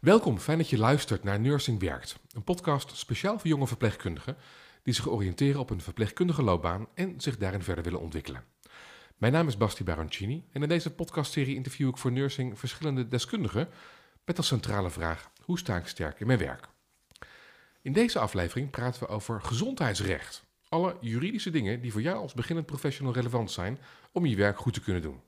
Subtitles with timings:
[0.00, 4.36] Welkom, fijn dat je luistert naar Nursing Werkt, een podcast speciaal voor jonge verpleegkundigen
[4.82, 8.44] die zich oriënteren op een verpleegkundige loopbaan en zich daarin verder willen ontwikkelen.
[9.16, 13.68] Mijn naam is Basti Baroncini en in deze podcastserie interview ik voor Nursing verschillende deskundigen
[14.24, 16.68] met als centrale vraag: hoe sta ik sterk in mijn werk?
[17.82, 20.44] In deze aflevering praten we over gezondheidsrecht.
[20.68, 23.78] Alle juridische dingen die voor jou als beginnend professional relevant zijn
[24.12, 25.20] om je werk goed te kunnen doen.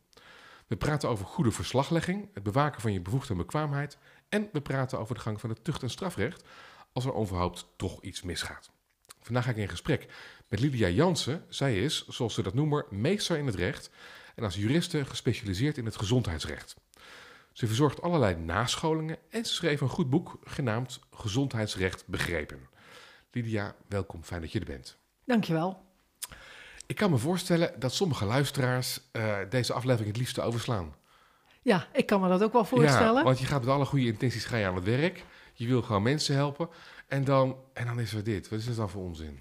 [0.66, 3.98] We praten over goede verslaglegging, het bewaken van je bevoegdheid en bekwaamheid
[4.32, 6.44] en we praten over de gang van het tucht- en strafrecht
[6.92, 8.70] als er onverhoopt toch iets misgaat.
[9.20, 10.06] Vandaag ga ik in gesprek
[10.48, 11.44] met Lydia Jansen.
[11.48, 13.90] Zij is, zoals ze dat noemen, meester in het recht
[14.34, 16.76] en als juriste gespecialiseerd in het gezondheidsrecht.
[17.52, 22.68] Ze verzorgt allerlei nascholingen en ze schreef een goed boek genaamd Gezondheidsrecht Begrepen.
[23.30, 24.96] Lydia, welkom, fijn dat je er bent.
[25.24, 25.84] Dankjewel.
[26.86, 30.94] Ik kan me voorstellen dat sommige luisteraars uh, deze aflevering het liefste overslaan.
[31.62, 33.14] Ja, ik kan me dat ook wel voorstellen.
[33.14, 35.24] Ja, want je gaat met alle goede intenties ga je aan het werk.
[35.54, 36.68] Je wil gewoon mensen helpen.
[37.06, 38.48] En dan, en dan is er dit.
[38.48, 39.40] Wat is het dan voor onzin?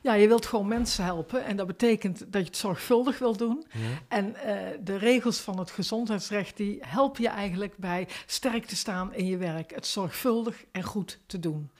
[0.00, 3.66] Ja, je wilt gewoon mensen helpen en dat betekent dat je het zorgvuldig wilt doen.
[3.70, 3.78] Ja.
[4.08, 9.14] En uh, de regels van het gezondheidsrecht die helpen je eigenlijk bij sterk te staan
[9.14, 9.74] in je werk.
[9.74, 11.70] Het zorgvuldig en goed te doen.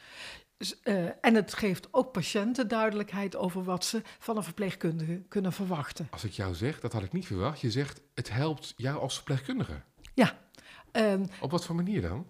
[0.85, 6.09] Uh, en het geeft ook patiënten duidelijkheid over wat ze van een verpleegkundige kunnen verwachten.
[6.11, 7.61] Als ik jou zeg, dat had ik niet verwacht.
[7.61, 9.81] Je zegt, het helpt jou als verpleegkundige.
[10.15, 10.39] Ja.
[10.93, 12.27] Um, Op wat voor manier dan?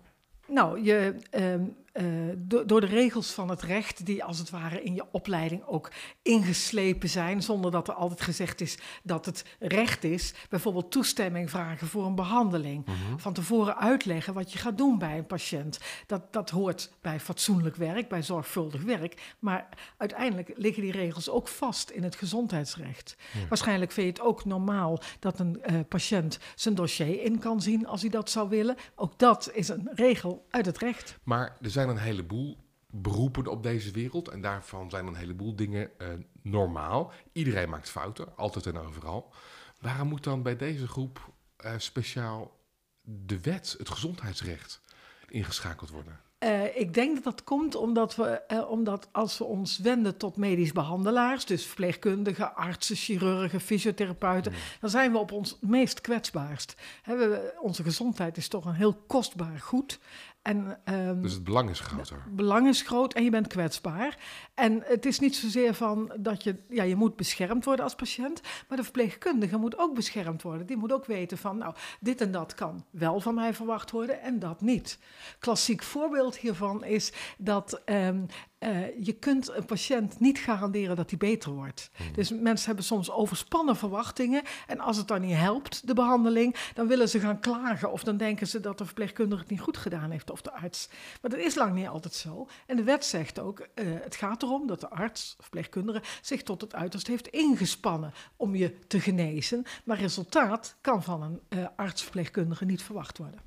[0.46, 2.04] Nou, je, um, uh,
[2.36, 5.92] do door de regels van het recht, die als het ware in je opleiding ook
[6.22, 10.34] ingeslepen zijn, zonder dat er altijd gezegd is dat het recht is.
[10.48, 12.86] Bijvoorbeeld toestemming vragen voor een behandeling.
[12.86, 13.18] Mm -hmm.
[13.18, 15.78] Van tevoren uitleggen wat je gaat doen bij een patiënt.
[16.06, 19.34] Dat, dat hoort bij fatsoenlijk werk, bij zorgvuldig werk.
[19.38, 23.16] Maar uiteindelijk liggen die regels ook vast in het gezondheidsrecht.
[23.32, 23.48] Ja.
[23.48, 27.86] Waarschijnlijk vind je het ook normaal dat een uh, patiënt zijn dossier in kan zien
[27.86, 28.76] als hij dat zou willen.
[28.94, 31.18] Ook dat is een regel uit het recht.
[31.22, 32.56] Maar er zijn een heleboel
[32.90, 36.08] beroepen op deze wereld en daarvan zijn een heleboel dingen uh,
[36.42, 37.12] normaal.
[37.32, 39.32] Iedereen maakt fouten, altijd en overal.
[39.80, 41.32] Waarom moet dan bij deze groep
[41.64, 42.60] uh, speciaal
[43.02, 44.80] de wet, het gezondheidsrecht,
[45.28, 46.20] ingeschakeld worden?
[46.44, 50.36] Uh, ik denk dat dat komt omdat, we, uh, omdat als we ons wenden tot
[50.36, 54.58] medisch behandelaars, dus verpleegkundigen, artsen, chirurgen, fysiotherapeuten, mm.
[54.80, 56.74] dan zijn we op ons meest kwetsbaarst.
[57.02, 59.98] He, we, onze gezondheid is toch een heel kostbaar goed.
[60.42, 62.22] En, um, dus het belang is groter.
[62.24, 64.18] Het belang is groot en je bent kwetsbaar.
[64.54, 68.40] En het is niet zozeer van dat je, ja, je moet beschermd worden als patiënt,
[68.68, 70.66] maar de verpleegkundige moet ook beschermd worden.
[70.66, 74.20] Die moet ook weten van, nou, dit en dat kan wel van mij verwacht worden
[74.20, 74.98] en dat niet.
[75.38, 78.26] Klassiek voorbeeld hiervan is dat um,
[78.62, 81.90] uh, je kunt een patiënt niet garanderen dat hij beter wordt.
[81.96, 82.12] Hmm.
[82.12, 84.42] Dus mensen hebben soms overspannen verwachtingen.
[84.66, 87.92] En als het dan niet helpt, de behandeling, dan willen ze gaan klagen.
[87.92, 90.88] Of dan denken ze dat de verpleegkundige het niet goed gedaan heeft of de arts.
[91.20, 92.48] Maar dat is lang niet altijd zo.
[92.66, 93.66] En de wet zegt ook, uh,
[94.02, 98.78] het gaat erom dat de arts, verpleegkundige, zich tot het uiterste heeft ingespannen om je
[98.86, 99.64] te genezen.
[99.84, 103.40] Maar resultaat kan van een uh, arts-verpleegkundige niet verwacht worden.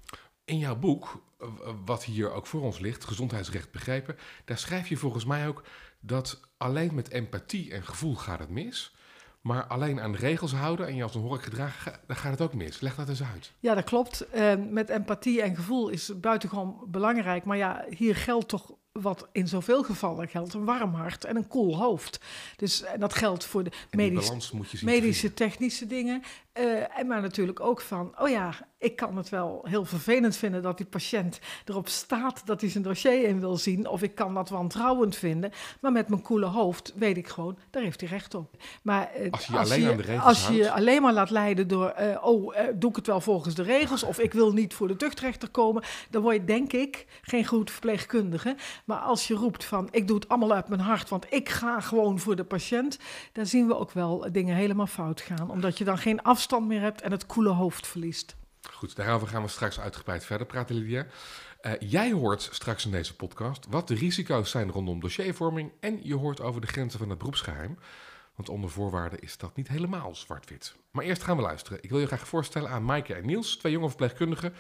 [0.45, 1.23] In jouw boek,
[1.85, 5.63] wat hier ook voor ons ligt, Gezondheidsrecht begrijpen, daar schrijf je volgens mij ook
[5.99, 8.95] dat alleen met empathie en gevoel gaat het mis.
[9.41, 12.41] Maar alleen aan de regels houden en je als een hork gedragen, dan gaat het
[12.41, 12.79] ook mis.
[12.79, 13.53] Leg dat eens uit.
[13.59, 14.25] Ja, dat klopt.
[14.35, 17.45] Uh, met empathie en gevoel is buitengewoon belangrijk.
[17.45, 21.47] Maar ja, hier geldt toch wat in zoveel gevallen geldt, een warm hart en een
[21.47, 22.19] koel hoofd.
[22.55, 24.51] Dus en dat geldt voor de medisch,
[24.81, 26.23] medische, technische dingen.
[26.59, 30.61] Uh, en maar natuurlijk ook van, oh ja, ik kan het wel heel vervelend vinden
[30.61, 33.87] dat die patiënt erop staat dat hij zijn dossier in wil zien.
[33.87, 35.51] Of ik kan dat wantrouwend vinden.
[35.81, 38.57] Maar met mijn koele hoofd weet ik gewoon, daar heeft hij recht op.
[38.81, 41.13] Maar uh, als je je als alleen je, aan de regels Als je alleen maar
[41.13, 44.03] laat leiden door, uh, oh, doe ik het wel volgens de regels.
[44.03, 45.83] Of ik wil niet voor de tuchtrechter komen.
[46.09, 48.55] Dan word je, denk ik, geen goed verpleegkundige.
[48.85, 51.79] Maar als je roept van, ik doe het allemaal uit mijn hart, want ik ga
[51.79, 52.99] gewoon voor de patiënt.
[53.31, 55.49] Dan zien we ook wel dingen helemaal fout gaan.
[55.49, 58.35] Omdat je dan geen afstand meer hebt en het koele hoofd verliest.
[58.71, 61.05] Goed, daarover gaan we straks uitgebreid verder praten, Lydia.
[61.61, 66.15] Uh, jij hoort straks in deze podcast wat de risico's zijn rondom dossiervorming en je
[66.15, 67.77] hoort over de grenzen van het beroepsgeheim.
[68.35, 70.75] Want onder voorwaarden is dat niet helemaal zwart-wit.
[70.91, 71.79] Maar eerst gaan we luisteren.
[71.81, 74.53] Ik wil je graag voorstellen aan Maaike en Niels, twee jonge verpleegkundigen,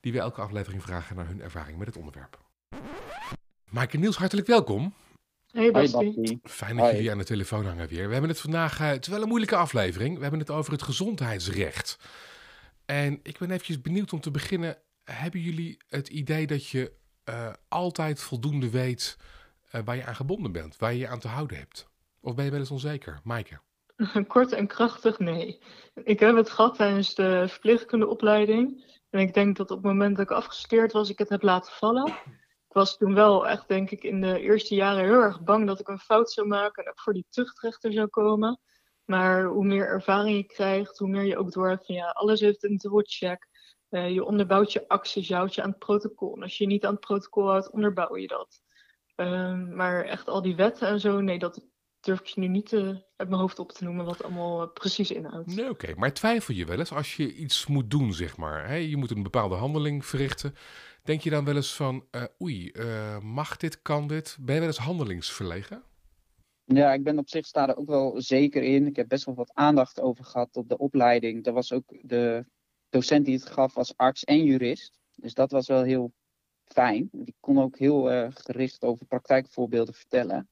[0.00, 2.45] die we elke aflevering vragen naar hun ervaring met het onderwerp.
[3.70, 4.94] Maaike Niels, hartelijk welkom.
[5.50, 6.38] Hey Basti.
[6.42, 8.06] Fijn dat jullie aan de telefoon hangen weer.
[8.06, 10.72] We hebben het vandaag, uh, het is wel een moeilijke aflevering, we hebben het over
[10.72, 11.98] het gezondheidsrecht.
[12.84, 14.78] En ik ben eventjes benieuwd om te beginnen.
[15.04, 16.92] Hebben jullie het idee dat je
[17.28, 19.18] uh, altijd voldoende weet
[19.74, 21.88] uh, waar je aan gebonden bent, waar je je aan te houden hebt?
[22.20, 23.20] Of ben je wel eens onzeker?
[23.24, 23.60] Maaike?
[24.26, 25.58] Kort en krachtig, nee.
[25.94, 28.84] Ik heb het gehad tijdens de verpleegkundeopleiding.
[29.10, 31.72] En ik denk dat op het moment dat ik afgestudeerd was, ik het heb laten
[31.72, 32.14] vallen.
[32.76, 35.88] Was toen wel echt, denk ik, in de eerste jaren heel erg bang dat ik
[35.88, 38.60] een fout zou maken en ook voor die tuchtrechter zou komen.
[39.04, 42.64] Maar hoe meer ervaring je krijgt, hoe meer je ook doorhebt van ja, alles heeft
[42.64, 43.46] een dubbelcheck.
[43.90, 46.34] Uh, je onderbouwt je acties, je houdt je aan het protocol.
[46.34, 48.60] En als je niet aan het protocol houdt, onderbouw je dat.
[49.16, 51.64] Um, maar echt al die wetten en zo, nee, dat
[52.00, 54.72] durf ik je nu niet uh, uit mijn hoofd op te noemen wat allemaal uh,
[54.72, 55.54] precies inhoudt.
[55.56, 55.94] Nee, oké.
[55.94, 58.78] Maar twijfel je wel eens als je iets moet doen, zeg maar.
[58.78, 60.54] Je moet een bepaalde handeling verrichten.
[61.06, 62.72] Denk je dan wel eens van, uh, oei,
[63.22, 64.36] mag dit, kan dit?
[64.40, 65.82] Ben je wel eens handelingsverlegen?
[66.64, 68.86] Ja, ik ben op zich sta er ook wel zeker in.
[68.86, 71.46] Ik heb best wel wat aandacht over gehad op de opleiding.
[71.46, 72.44] Er was ook de
[72.90, 74.98] docent die het gaf als arts en jurist.
[75.14, 76.12] Dus dat was wel heel
[76.64, 77.08] fijn.
[77.12, 80.48] Die kon ook heel uh, gericht over praktijkvoorbeelden vertellen.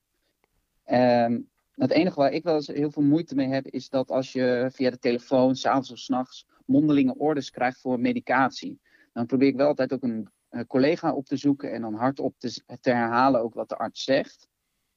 [0.91, 4.33] Um, het enige waar ik wel eens heel veel moeite mee heb, is dat als
[4.33, 8.81] je via de telefoon, s'avonds of s'nachts, mondelinge orders krijgt voor medicatie.
[9.13, 10.29] Dan probeer ik wel altijd ook een
[10.67, 14.49] collega op te zoeken en dan hardop te, te herhalen ook wat de arts zegt.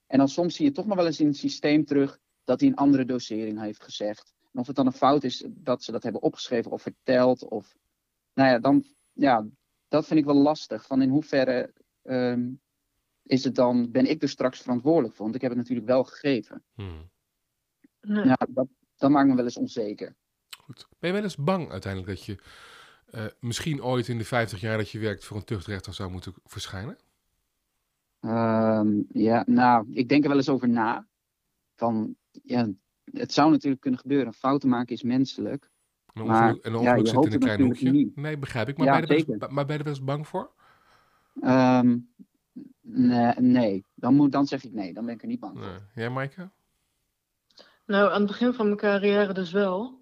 [0.07, 2.69] En dan soms zie je toch nog wel eens in het systeem terug dat hij
[2.69, 4.33] een andere dosering heeft gezegd.
[4.51, 7.48] En of het dan een fout is dat ze dat hebben opgeschreven of verteld.
[7.48, 7.77] Of,
[8.33, 8.83] nou ja, dan,
[9.13, 9.45] ja,
[9.88, 10.86] dat vind ik wel lastig.
[10.86, 11.74] Van in hoeverre
[12.04, 12.62] um,
[13.24, 15.24] is het dan, ben ik er straks verantwoordelijk voor?
[15.24, 16.63] Want ik heb het natuurlijk wel gegeven.
[16.74, 17.09] Hmm.
[18.00, 20.15] Ja, dat, dat maakt me wel eens onzeker.
[20.62, 20.88] Goed.
[21.00, 22.38] Ben je wel eens bang uiteindelijk dat je
[23.12, 26.33] uh, misschien ooit in de 50 jaar dat je werkt voor een tuchtrechter zou moeten
[26.45, 26.98] verschijnen?
[28.21, 31.07] Um, ja, nou, ik denk er wel eens over na.
[31.75, 32.69] Van, ja,
[33.04, 34.33] het zou natuurlijk kunnen gebeuren.
[34.33, 35.69] Fouten maken is menselijk.
[36.13, 37.92] En een ongeluk, een ongeluk ja, zit in een klein hoekje.
[37.92, 38.15] Niet.
[38.15, 38.77] Nee, begrijp ik.
[38.77, 40.51] Maar, ja, ben je er maar ben je er wel eens bang voor?
[41.42, 42.09] Um,
[42.81, 43.86] nee, nee.
[43.95, 44.94] Dan, moet, dan zeg ik nee.
[44.94, 45.68] Dan ben ik er niet bang voor.
[45.68, 45.80] Nee.
[45.95, 46.50] Jij, Maaike?
[47.86, 49.96] Nou, aan het begin van mijn carrière dus wel.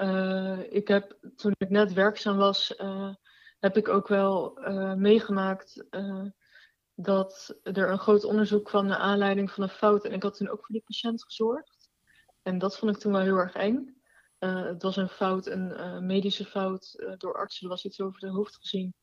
[0.00, 3.14] Uh, ik heb, toen ik net werkzaam was, uh,
[3.58, 5.84] heb ik ook wel uh, meegemaakt
[6.94, 10.04] dat er een groot onderzoek kwam naar aanleiding van een fout.
[10.04, 11.90] En ik had toen ook voor die patiënt gezorgd.
[12.42, 14.02] En dat vond ik toen wel heel erg eng.
[14.38, 17.62] Het was een fout, een medische fout door artsen.
[17.64, 18.94] Er was iets over de hoofd gezien.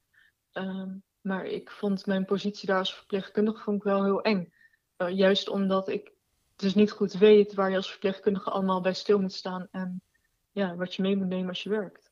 [0.51, 4.53] Ehm, maar ik vond mijn positie daar als verpleegkundige vond ik wel heel eng.
[4.95, 6.11] juist omdat ik
[6.55, 9.67] dus niet goed weet waar je als verpleegkundige allemaal bij stil moet staan.
[9.71, 10.01] En
[10.51, 12.11] ja, wat je mee moet nemen als je werkt.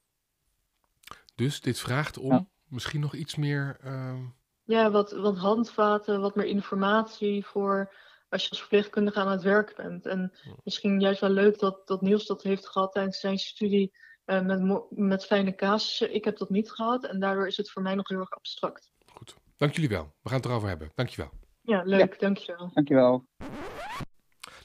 [1.35, 2.45] Dus dit vraagt om ja.
[2.67, 4.25] misschien nog iets meer ehm,
[4.63, 7.93] ja, wat, wat handvaten, wat meer informatie voor
[8.29, 10.05] als je als verpleegkundige aan het werk bent.
[10.05, 10.33] En
[10.63, 13.91] misschien juist wel leuk dat, dat Niels dat heeft gehad tijdens zijn studie
[14.25, 16.13] uh, met, met fijne casussen.
[16.13, 18.91] Ik heb dat niet gehad en daardoor is het voor mij nog heel erg abstract.
[19.13, 20.13] Goed, dank jullie wel.
[20.21, 20.91] We gaan het erover hebben.
[20.95, 21.31] Dank je wel.
[21.61, 22.13] Ja, leuk.
[22.13, 22.19] Ja.
[22.19, 22.69] Dankjewel.
[22.73, 23.25] Dankjewel.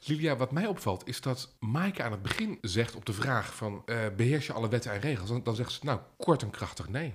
[0.07, 3.83] Lilia, wat mij opvalt is dat Maaike aan het begin zegt op de vraag van
[3.87, 5.29] uh, beheers je alle wetten en regels?
[5.29, 7.15] Dan, dan zegt ze nou kort en krachtig nee.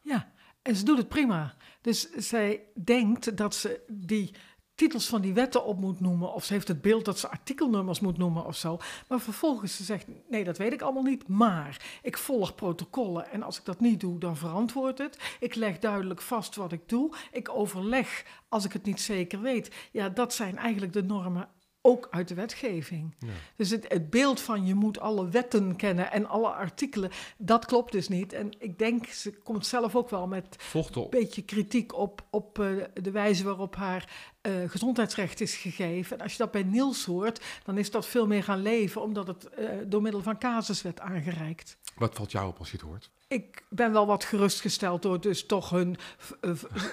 [0.00, 0.32] Ja,
[0.62, 1.54] en ze doet het prima.
[1.80, 4.34] Dus zij denkt dat ze die
[4.74, 6.32] titels van die wetten op moet noemen.
[6.32, 8.78] Of ze heeft het beeld dat ze artikelnummers moet noemen of zo.
[9.08, 11.28] Maar vervolgens ze zegt, nee, dat weet ik allemaal niet.
[11.28, 15.36] Maar ik volg protocollen en als ik dat niet doe, dan verantwoord het.
[15.40, 17.14] Ik leg duidelijk vast wat ik doe.
[17.32, 19.74] Ik overleg als ik het niet zeker weet.
[19.92, 21.48] Ja, dat zijn eigenlijk de normen
[21.82, 23.14] ook uit de wetgeving.
[23.18, 23.28] Ja.
[23.56, 27.92] Dus het, het, beeld van je moet alle wetten kennen en alle artikelen, dat klopt
[27.92, 28.32] dus niet.
[28.32, 32.84] En ik denk, ze komt zelf ook wel met een beetje kritiek op, op uh,
[32.94, 34.12] de wijze waarop haar
[34.42, 36.16] uh, gezondheidsrecht is gegeven.
[36.16, 39.26] En als je dat bij Niels hoort, dan is dat veel meer gaan leven, omdat
[39.26, 41.78] het uh, door middel van casus werd aangereikt.
[41.94, 43.10] Wat valt jou op als je het hoort?
[43.28, 45.96] Ik ben wel wat gerustgesteld door dus toch hun,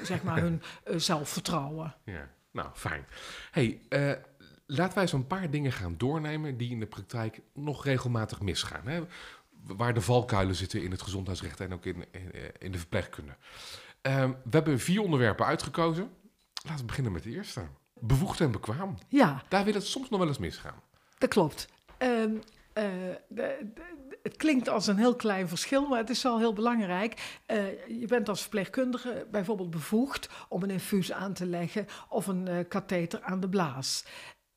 [0.04, 1.96] zeg maar hun zelfvertrouwen.
[2.06, 3.06] Ja, nou fijn.
[3.52, 3.82] Hey,
[4.72, 8.88] Laten wij zo'n paar dingen gaan doornemen die in de praktijk nog regelmatig misgaan.
[8.88, 9.02] Hè?
[9.64, 13.32] Waar de valkuilen zitten in het gezondheidsrecht en ook in, in, in de verpleegkunde.
[14.02, 16.10] Um, we hebben vier onderwerpen uitgekozen.
[16.64, 17.62] Laten we beginnen met de eerste.
[17.94, 18.98] Bevoegd en bekwaam.
[19.08, 19.44] Ja.
[19.48, 20.82] Daar wil het soms nog wel eens misgaan.
[21.18, 21.68] Dat klopt.
[21.98, 22.40] Um, uh,
[22.74, 27.40] de, de, het klinkt als een heel klein verschil, maar het is wel heel belangrijk.
[27.48, 32.50] Uh, je bent als verpleegkundige bijvoorbeeld bevoegd om een infuus aan te leggen of een
[32.50, 34.06] uh, katheter aan de blaas.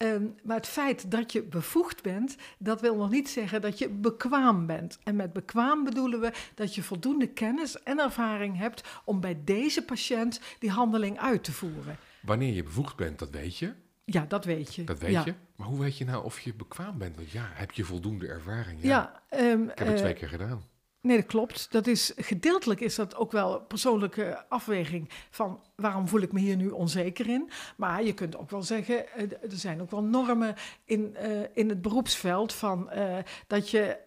[0.03, 3.89] Um, maar het feit dat je bevoegd bent, dat wil nog niet zeggen dat je
[3.89, 4.99] bekwaam bent.
[5.03, 9.85] En met bekwaam bedoelen we dat je voldoende kennis en ervaring hebt om bij deze
[9.85, 11.97] patiënt die handeling uit te voeren.
[12.23, 13.73] Wanneer je bevoegd bent, dat weet je.
[14.05, 14.85] Ja, dat weet je.
[14.85, 15.23] Dat weet ja.
[15.25, 15.35] je.
[15.57, 17.17] Maar hoe weet je nou of je bekwaam bent?
[17.17, 18.79] Want ja, heb je voldoende ervaring?
[18.83, 20.63] Ja, ja um, ik heb het uh, twee keer gedaan.
[21.03, 21.67] Nee, dat klopt.
[21.71, 26.57] Dat is, gedeeltelijk is dat ook wel persoonlijke afweging van waarom voel ik me hier
[26.57, 27.51] nu onzeker in.
[27.77, 30.55] Maar je kunt ook wel zeggen, eh, er zijn ook wel normen
[30.85, 33.17] in, uh, in het beroepsveld van uh,
[33.47, 33.99] dat je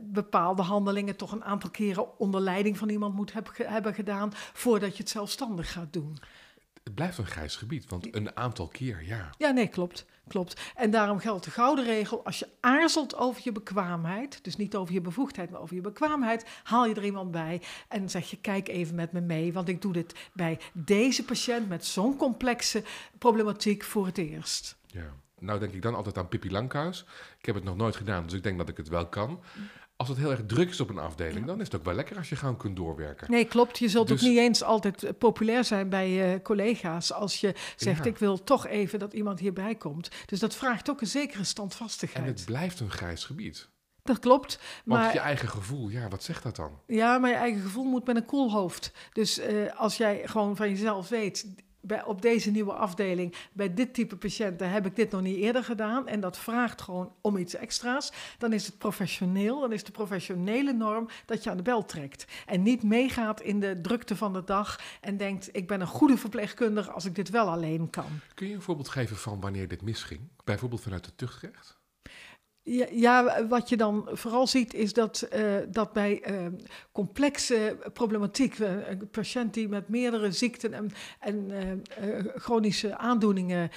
[0.00, 4.96] bepaalde handelingen toch een aantal keren onder leiding van iemand moet heb, hebben gedaan voordat
[4.96, 6.18] je het zelfstandig gaat doen.
[6.84, 9.30] Het blijft een grijs gebied, want een aantal keer, ja.
[9.38, 10.06] Ja, nee, klopt.
[10.28, 10.60] Klopt.
[10.74, 14.94] En daarom geldt de gouden regel: als je aarzelt over je bekwaamheid, dus niet over
[14.94, 18.68] je bevoegdheid, maar over je bekwaamheid, haal je er iemand bij en zeg je: kijk
[18.68, 22.82] even met me mee, want ik doe dit bij deze patiënt met zo'n complexe
[23.18, 24.76] problematiek voor het eerst.
[24.86, 25.14] Ja.
[25.38, 27.04] Nou denk ik dan altijd aan Pippi Lankhuis.
[27.38, 29.40] Ik heb het nog nooit gedaan, dus ik denk dat ik het wel kan
[29.96, 32.16] als het heel erg druk is op een afdeling, dan is het ook wel lekker
[32.16, 33.30] als je gewoon kunt doorwerken.
[33.30, 33.78] Nee, klopt.
[33.78, 37.54] Je zult ook dus- niet eens altijd eh, populair zijn bij je collega's als je
[37.76, 40.10] zegt: Ik wil toch even dat iemand hierbij komt.
[40.26, 42.24] Dus dat vraagt ook een zekere standvastigheid.
[42.24, 43.68] En het blijft een grijs gebied.
[44.02, 44.58] Dat klopt.
[44.84, 46.78] Want maar, je eigen gevoel, ja, wat zegt dat dan?
[46.86, 48.92] Ja, maar je eigen gevoel moet met een koel hoofd.
[49.12, 51.54] Dus uh, als jij gewoon van jezelf weet,
[51.86, 55.64] bij, op deze nieuwe afdeling, bij dit type patiënten, heb ik dit nog niet eerder
[55.64, 56.08] gedaan.
[56.08, 58.12] En dat vraagt gewoon om iets extra's.
[58.38, 62.26] Dan is het professioneel, dan is de professionele norm dat je aan de bel trekt.
[62.46, 66.16] En niet meegaat in de drukte van de dag en denkt: ik ben een goede
[66.16, 68.20] verpleegkundige als ik dit wel alleen kan.
[68.34, 70.20] Kun je een voorbeeld geven van wanneer dit misging?
[70.44, 71.82] Bijvoorbeeld vanuit het tuchtrecht?
[72.90, 76.46] Ja, wat je dan vooral ziet is dat, uh, dat bij uh,
[76.92, 80.90] complexe problematiek, uh, een patiënt die met meerdere ziekten en,
[81.20, 81.82] en
[82.34, 83.70] chronische aandoeningen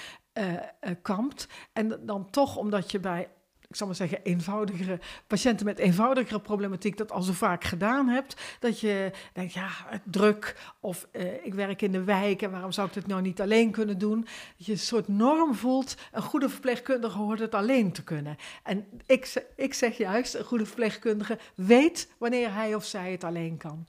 [1.01, 3.29] kampt, en dan toch omdat je bij
[3.69, 8.57] ik zal maar zeggen, eenvoudigere patiënten met eenvoudigere problematiek dat al zo vaak gedaan hebt,
[8.59, 9.69] dat je denkt, ja,
[10.03, 13.41] druk of uh, ik werk in de wijk en waarom zou ik dit nou niet
[13.41, 14.21] alleen kunnen doen?
[14.57, 18.37] Dat je een soort norm voelt, een goede verpleegkundige hoort het alleen te kunnen.
[18.63, 23.57] En ik, ik zeg juist, een goede verpleegkundige weet wanneer hij of zij het alleen
[23.57, 23.85] kan.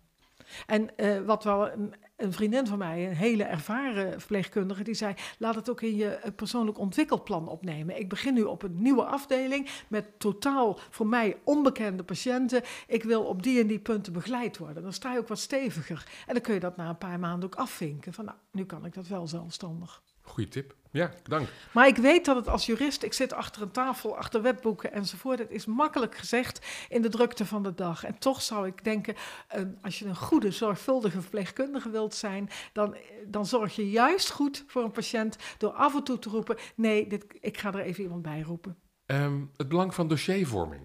[0.66, 1.70] En uh, wat wel
[2.18, 6.08] een vriendin van mij, een hele ervaren verpleegkundige, die zei: laat het ook in je
[6.08, 7.98] eh, persoonlijk ontwikkelplan opnemen.
[7.98, 12.62] Ik begin nu op een nieuwe afdeling met totaal voor mij onbekende patiënten.
[12.86, 14.82] Ik wil op die en die punten begeleid worden.
[14.82, 16.06] Dan sta je ook wat steviger.
[16.26, 18.12] En dan kun je dat na een paar maanden ook afvinken.
[18.12, 20.02] Van nou, nu kan ik dat wel zelfstandig.
[20.22, 20.77] Goeie tip.
[20.90, 21.48] Ja, dank.
[21.72, 25.38] Maar ik weet dat het als jurist, ik zit achter een tafel, achter wetboeken enzovoort.
[25.38, 28.04] Het is makkelijk gezegd in de drukte van de dag.
[28.04, 29.14] En toch zou ik denken,
[29.56, 34.64] uh, als je een goede, zorgvuldige verpleegkundige wilt zijn, dan, dan zorg je juist goed
[34.66, 38.02] voor een patiënt door af en toe te roepen: nee, dit, ik ga er even
[38.02, 38.76] iemand bij roepen.
[39.06, 40.82] Um, het belang van dossiervorming.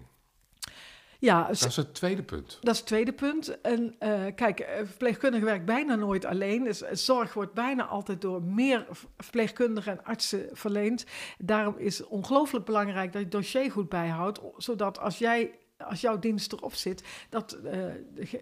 [1.24, 2.58] Ja, dat is het tweede punt.
[2.60, 3.60] Dat is het tweede punt.
[3.60, 6.64] En uh, kijk, eh, verpleegkundige werkt bijna nooit alleen.
[6.64, 11.04] Dus zorg wordt bijna altijd door meer verpleegkundigen en artsen verleend.
[11.38, 16.00] Daarom is het ongelooflijk belangrijk dat je het dossier goed bijhoudt, zodat als jij als
[16.00, 17.84] jouw dienst erop zit, dat uh,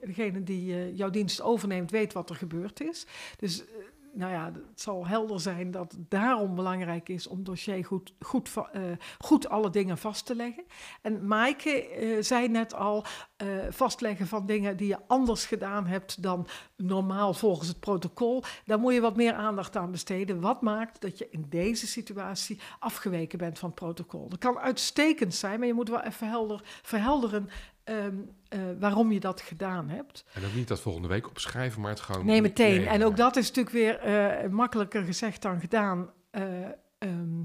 [0.01, 3.07] degene die uh, jouw dienst overneemt weet wat er gebeurd is.
[3.37, 3.63] Dus
[4.13, 8.51] nou ja, het zal helder zijn dat het daarom belangrijk is om dossier goed, goed,
[8.57, 8.83] uh,
[9.19, 10.65] goed alle dingen vast te leggen.
[11.03, 13.05] En Maaike uh, zei net al,
[13.43, 18.43] uh, vastleggen van dingen die je anders gedaan hebt dan normaal volgens het protocol.
[18.65, 20.41] Daar moet je wat meer aandacht aan besteden.
[20.41, 24.29] Wat maakt dat je in deze situatie afgeweken bent van het protocol?
[24.29, 27.49] Dat kan uitstekend zijn, maar je moet wel even helder, verhelderen
[27.93, 30.25] Um, uh, waarom je dat gedaan hebt.
[30.33, 32.27] En ook niet dat volgende week opschrijven, maar het gewoon...
[32.27, 32.87] Nee, meteen.
[32.87, 34.07] En ook dat is natuurlijk weer
[34.45, 36.11] uh, makkelijker gezegd dan gedaan.
[36.33, 36.43] Uh,
[36.99, 37.43] um,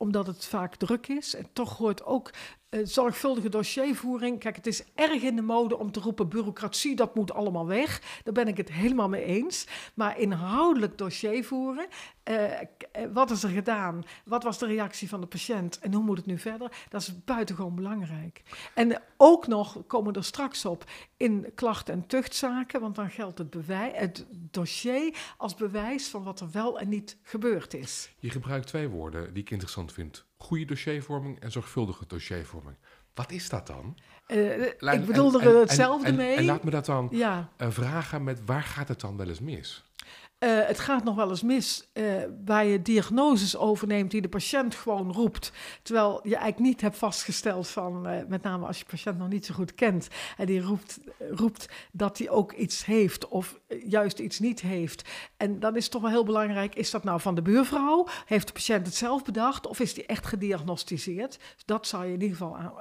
[0.00, 1.34] omdat het vaak druk is.
[1.34, 2.30] En toch hoort ook
[2.70, 4.38] uh, zorgvuldige dossiervoering.
[4.38, 8.20] Kijk, het is erg in de mode om te roepen: bureaucratie, dat moet allemaal weg.
[8.24, 9.66] Daar ben ik het helemaal mee eens.
[9.94, 11.86] Maar inhoudelijk dossier voeren.
[12.30, 12.46] Uh,
[13.12, 14.02] wat is er gedaan?
[14.24, 15.78] Wat was de reactie van de patiënt?
[15.78, 16.72] En hoe moet het nu verder?
[16.88, 18.42] Dat is buitengewoon belangrijk.
[18.74, 20.84] En ook nog komen er straks op
[21.16, 26.40] in klachten- en tuchtzaken, want dan geldt het, bewijs, het dossier als bewijs van wat
[26.40, 28.14] er wel en niet gebeurd is.
[28.18, 30.26] Je gebruikt twee woorden die ik interessant vind.
[30.36, 32.76] Goede dossiervorming en zorgvuldige dossiervorming.
[33.14, 33.96] Wat is dat dan?
[34.28, 36.36] Uh, ik bedoel er hetzelfde en, mee.
[36.36, 37.52] En laat me dat dan ja.
[37.58, 39.89] uh, vragen met waar gaat het dan wel eens mis?
[40.44, 44.74] Uh, het gaat nog wel eens mis uh, waar je diagnoses overneemt die de patiënt
[44.74, 45.52] gewoon roept.
[45.82, 49.46] Terwijl je eigenlijk niet hebt vastgesteld van, uh, met name als je patiënt nog niet
[49.46, 50.08] zo goed kent.
[50.36, 55.08] En die roept, roept dat hij ook iets heeft of juist iets niet heeft.
[55.36, 58.06] En dan is het toch wel heel belangrijk, is dat nou van de buurvrouw?
[58.26, 61.38] Heeft de patiënt het zelf bedacht of is die echt gediagnosticeerd?
[61.64, 62.72] Dat zou je in ieder geval aan,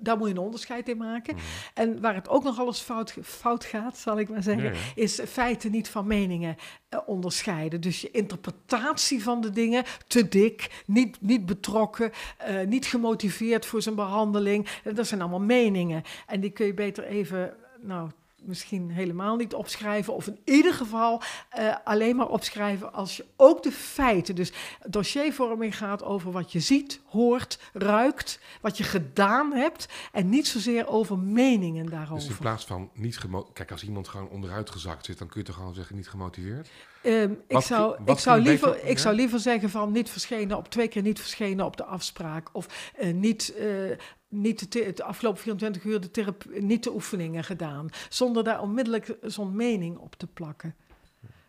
[0.00, 1.34] daar moet je een onderscheid in maken.
[1.34, 1.40] Mm.
[1.74, 4.78] En waar het ook nog alles fout, fout gaat, zal ik maar zeggen, ja, ja.
[4.94, 6.56] is feiten niet van meningen
[6.90, 7.80] uh, onderscheiden.
[7.80, 12.12] Dus je interpretatie van de dingen, te dik, niet, niet betrokken,
[12.48, 14.68] uh, niet gemotiveerd voor zijn behandeling.
[14.84, 16.02] Uh, dat zijn allemaal meningen.
[16.26, 18.10] En die kun je beter even nou,
[18.48, 20.14] misschien helemaal niet opschrijven.
[20.14, 21.22] Of in ieder geval
[21.58, 24.34] uh, alleen maar opschrijven als je ook de feiten.
[24.34, 24.52] Dus
[24.86, 29.88] dossiervorming gaat over wat je ziet, hoort, ruikt, wat je gedaan hebt.
[30.12, 32.14] En niet zozeer over meningen daarover.
[32.14, 33.56] Dus in plaats van niet gemotiveerd.
[33.56, 36.68] Kijk, als iemand gewoon onderuit gezakt zit, dan kun je toch gewoon zeggen niet gemotiveerd?
[37.04, 40.88] Um, ik, zou, ik, zou liever, ik zou liever zeggen van niet verschenen op twee
[40.88, 42.48] keer niet verschenen op de afspraak.
[42.52, 43.96] Of uh, niet uh,
[44.28, 47.88] niet de, de, afgelopen 24 uur de therapie, niet de oefeningen gedaan.
[48.08, 50.74] Zonder daar onmiddellijk zo'n mening op te plakken.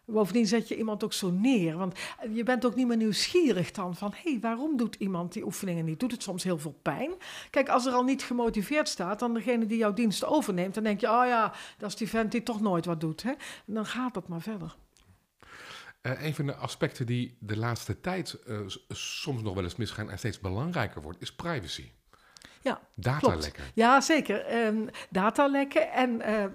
[0.05, 1.77] Bovendien zet je iemand ook zo neer.
[1.77, 1.99] Want
[2.33, 4.13] je bent ook niet meer nieuwsgierig dan van...
[4.15, 5.99] hé, hey, waarom doet iemand die oefeningen niet?
[5.99, 7.11] Doet het soms heel veel pijn?
[7.49, 9.19] Kijk, als er al niet gemotiveerd staat...
[9.19, 10.73] dan degene die jouw dienst overneemt...
[10.73, 13.23] dan denk je, oh ja, dat is die vent die toch nooit wat doet.
[13.23, 13.29] Hè?
[13.65, 14.75] En dan gaat dat maar verder.
[16.01, 20.09] Uh, een van de aspecten die de laatste tijd uh, soms nog wel eens misgaan...
[20.09, 21.91] en steeds belangrijker wordt, is privacy.
[22.61, 23.63] Ja, datalekken.
[23.73, 24.65] Ja, zeker.
[24.65, 26.47] Um, datalekken en uh, uh,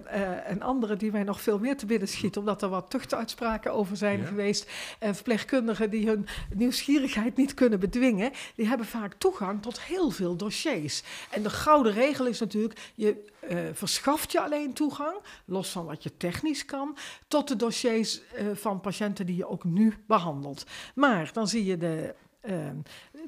[0.47, 3.97] een andere die mij nog veel meer te binnen schiet, omdat er wat tuchtuitspraken over
[3.97, 4.25] zijn ja.
[4.25, 4.71] geweest.
[5.03, 10.35] Uh, verpleegkundigen die hun nieuwsgierigheid niet kunnen bedwingen, die hebben vaak toegang tot heel veel
[10.35, 11.03] dossiers.
[11.29, 13.33] En de gouden regel is natuurlijk, je
[13.73, 16.97] verschaft je alleen toegang, los van wat je technisch kan,
[17.27, 18.21] tot de dossiers
[18.53, 20.65] van patiënten die je ook nu behandelt.
[20.95, 22.77] Maar dan zie je de Ehm,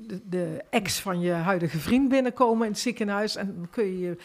[0.05, 3.35] de, de, ex van je huidige vriend binnenkomen in het ziekenhuis.
[3.35, 4.17] En dan kun je je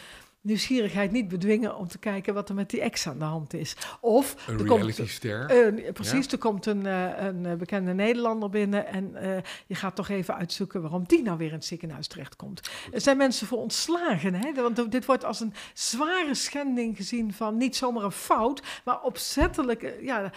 [0.43, 3.75] nieuwsgierigheid niet bedwingen om te kijken wat er met die ex aan de hand is.
[4.01, 5.73] Of een reality ster.
[5.75, 9.37] Uh, precies, er komt een, uh, een bekende Nederlander binnen en uh,
[9.67, 12.69] je gaat toch even uitzoeken waarom die nou weer in het ziekenhuis terechtkomt.
[12.91, 14.53] Er zijn mensen voor ontslagen, hè?
[14.53, 19.95] want dit wordt als een zware schending gezien van niet zomaar een fout, maar opzettelijk
[20.01, 20.31] ja,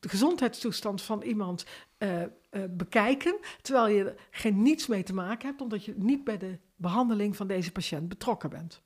[0.00, 1.64] de gezondheidstoestand van iemand
[2.50, 6.58] uh, bekijken, terwijl je geen niets mee te maken hebt, omdat je niet bij de
[6.76, 8.82] behandeling van deze patiënt betrokken bent.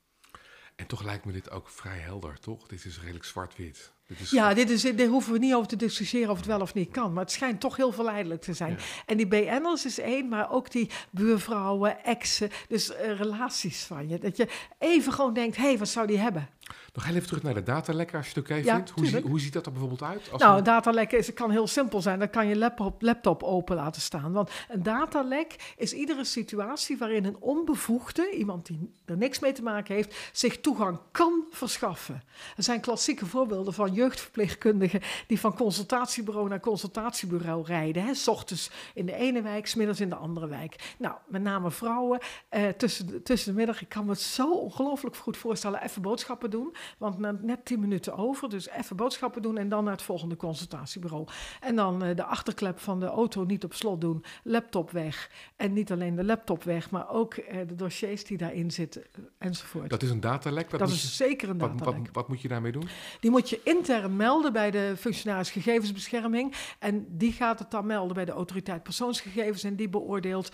[0.77, 2.67] En toch lijkt me dit ook vrij helder, toch?
[2.67, 3.94] Dit is redelijk zwart-wit.
[4.31, 6.91] Ja, dit is, daar hoeven we niet over te discussiëren of het wel of niet
[6.91, 7.13] kan.
[7.13, 8.71] Maar het schijnt toch heel verleidelijk te zijn.
[8.71, 8.85] Ja.
[9.07, 14.19] En die BN'ers is één, maar ook die buurvrouwen, exen, dus uh, relaties van je.
[14.19, 16.49] Dat je even gewoon denkt, hé, hey, wat zou die hebben?
[16.95, 18.91] Nog heel even terug naar de datalekken, als je het oké okay ja, vindt.
[18.91, 20.31] Hoe, zie, hoe, ziet dat er bijvoorbeeld uit?
[20.33, 22.19] Als nou, een datalekken is, kan heel simpel zijn.
[22.19, 24.33] Dan kan je laptop, laptop open laten staan.
[24.33, 29.63] Want een datalek is iedere situatie waarin een onbevoegde, iemand die er niks mee te
[29.63, 32.23] maken heeft, zich toegang kan verschaffen.
[32.57, 38.05] Er zijn klassieke voorbeelden van jeugdverpleegkundigen die van consultatiebureau naar consultatiebureau rijden.
[38.05, 40.95] Hè, s ochtends in de ene wijk, s middags in de andere wijk.
[40.99, 43.83] Nou, met name vrouwen eh, tussen, de, tussen de middag.
[43.83, 45.83] Ik kan me het zo ongelooflijk goed voorstellen.
[45.83, 46.75] Even boodschappen doen.
[46.99, 51.27] Want net tien minuten over, dus even boodschappen doen en dan naar het volgende consultatiebureau.
[51.61, 55.31] En dan uh, de achterklep van de auto niet op slot doen, laptop weg.
[55.57, 59.25] En niet alleen de laptop weg, maar ook uh, de dossiers die daarin zitten uh,
[59.39, 59.91] enzovoort.
[59.91, 60.71] Dat is een datalek?
[60.71, 61.85] dat is je, zeker een datalek.
[61.85, 62.89] Wat, wat, wat, moet je daarmee doen?
[63.21, 66.55] Die moet je intern melden bij de functionaris gegevensbescherming.
[66.79, 70.51] En die gaat het dan melden bij de autoriteit persoonsgegevens en die beoordeelt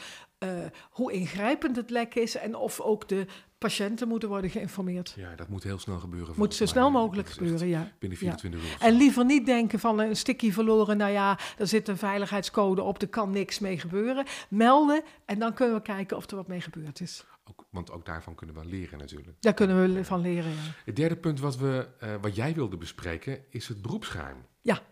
[0.90, 3.27] hoe ingrijpend het lek is en of ook de
[3.59, 5.14] patiënten moeten worden geïnformeerd.
[5.16, 6.35] Ja, dat moet heel snel gebeuren.
[6.37, 7.93] Moet zo snel mogelijk gebeuren, ja.
[7.99, 8.66] Binnen 24 ja.
[8.66, 8.77] uur.
[8.81, 13.03] En liever niet denken van een sticky verloren, nou ja, er zit een veiligheidscode op,
[13.03, 14.25] er kan niks mee gebeuren.
[14.49, 17.25] Melden en dan kunnen we kijken of er wat mee gebeurd is.
[17.51, 19.37] Ook, want ook daarvan kunnen we leren natuurlijk.
[19.41, 20.57] Daar kunnen we van leren, ja.
[20.85, 24.47] Het derde punt wat, we, uh, wat jij wilde bespreken is het beroepsgeheim.
[24.61, 24.83] Ja,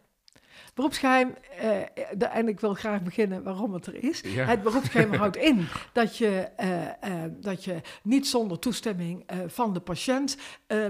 [0.74, 4.20] Beroepsgeheim, uh, en ik wil graag beginnen waarom het er is.
[4.20, 4.44] Ja.
[4.44, 9.80] Het beroepsgeheim houdt in dat je, uh, uh, dat je niet zonder toestemming van de
[9.80, 10.36] patiënt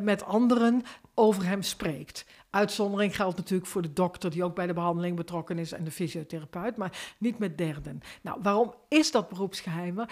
[0.03, 0.83] met anderen
[1.15, 2.25] over hem spreekt.
[2.51, 5.91] Uitzondering geldt natuurlijk voor de dokter die ook bij de behandeling betrokken is en de
[5.91, 8.01] fysiotherapeut, maar niet met derden.
[8.23, 10.07] Nou, waarom is dat beroepsgeheim?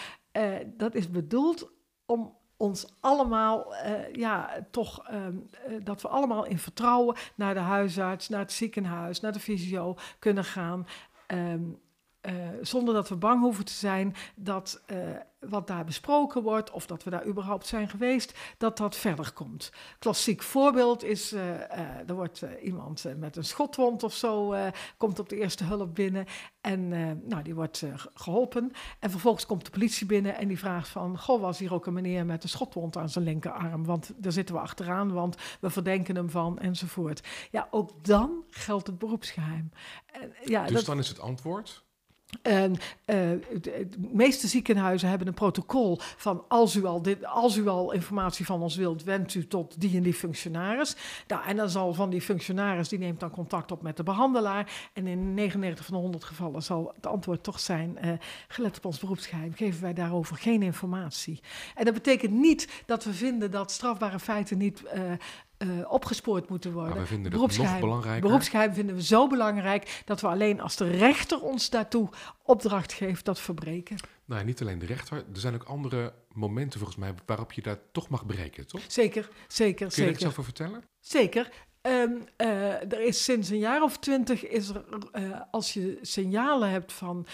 [0.77, 1.71] Dat is bedoeld
[2.07, 7.61] om ons allemaal, uh, ja, toch, um, uh, dat we allemaal in vertrouwen naar de
[7.61, 10.87] huisarts, naar het ziekenhuis, naar de fysio kunnen gaan.
[11.29, 11.79] Um,
[12.27, 14.99] uh, zonder dat we bang hoeven te zijn dat uh,
[15.39, 19.73] wat daar besproken wordt, of dat we daar überhaupt zijn geweest, dat dat verder komt.
[19.99, 21.41] Klassiek voorbeeld is, uh,
[22.07, 24.55] er wordt iemand met een schotwond of zo,
[24.97, 26.27] komt op de eerste hulp binnen
[26.61, 26.89] en
[27.29, 27.83] nou, die wordt
[28.15, 28.73] geholpen.
[28.99, 31.93] En vervolgens komt de politie binnen en die vraagt van, goh, was hier ook een
[31.93, 33.85] meneer met een schotwond aan zijn linkerarm?
[33.85, 37.23] Want daar zitten we achteraan, want we verdenken hem van, enzovoort.
[37.51, 39.71] Ja, ook dan geldt het beroepsgeheim.
[40.45, 41.86] ja, dus dat, dan is het antwoord?
[42.43, 42.77] En uh,
[43.61, 48.47] de, meeste ziekenhuizen hebben een protocol van als u, al dit, als u al informatie
[48.47, 50.97] van ons wilt, wendt u tot die en die functionaris.
[51.27, 54.89] Nou, en dan zal van die functionaris, die neemt dan contact op met de behandelaar.
[54.93, 58.13] En in 99 van de 100 gevallen zal het antwoord toch zijn, uh,
[58.49, 61.41] gelet op ons beroepsgeheim, geven wij daarover geen informatie.
[61.75, 64.83] En dat betekent niet dat we vinden dat strafbare feiten niet
[65.59, 67.03] uh, eh, opgespoord moeten Maar worden.
[67.03, 67.81] we vinden nog Beroepsgeheim.
[67.81, 68.23] belangrijker.
[68.29, 72.09] Beroepsgeheim vinden we zo belangrijk dat we alleen als de rechter ons daartoe
[72.43, 73.97] opdracht geeft dat verbreken.
[74.25, 75.17] Nou, niet alleen de rechter.
[75.17, 78.81] Er zijn ook andere momenten volgens mij waarop je daar toch mag breken, toch?
[78.87, 80.05] Zeker, zeker, Kun je zeker.
[80.05, 80.85] daar iets over vertellen?
[81.01, 81.51] Zeker.
[81.81, 86.71] Ehm, eh, er is sinds een jaar of twintig is er, eh, als je signalen
[86.71, 87.27] hebt van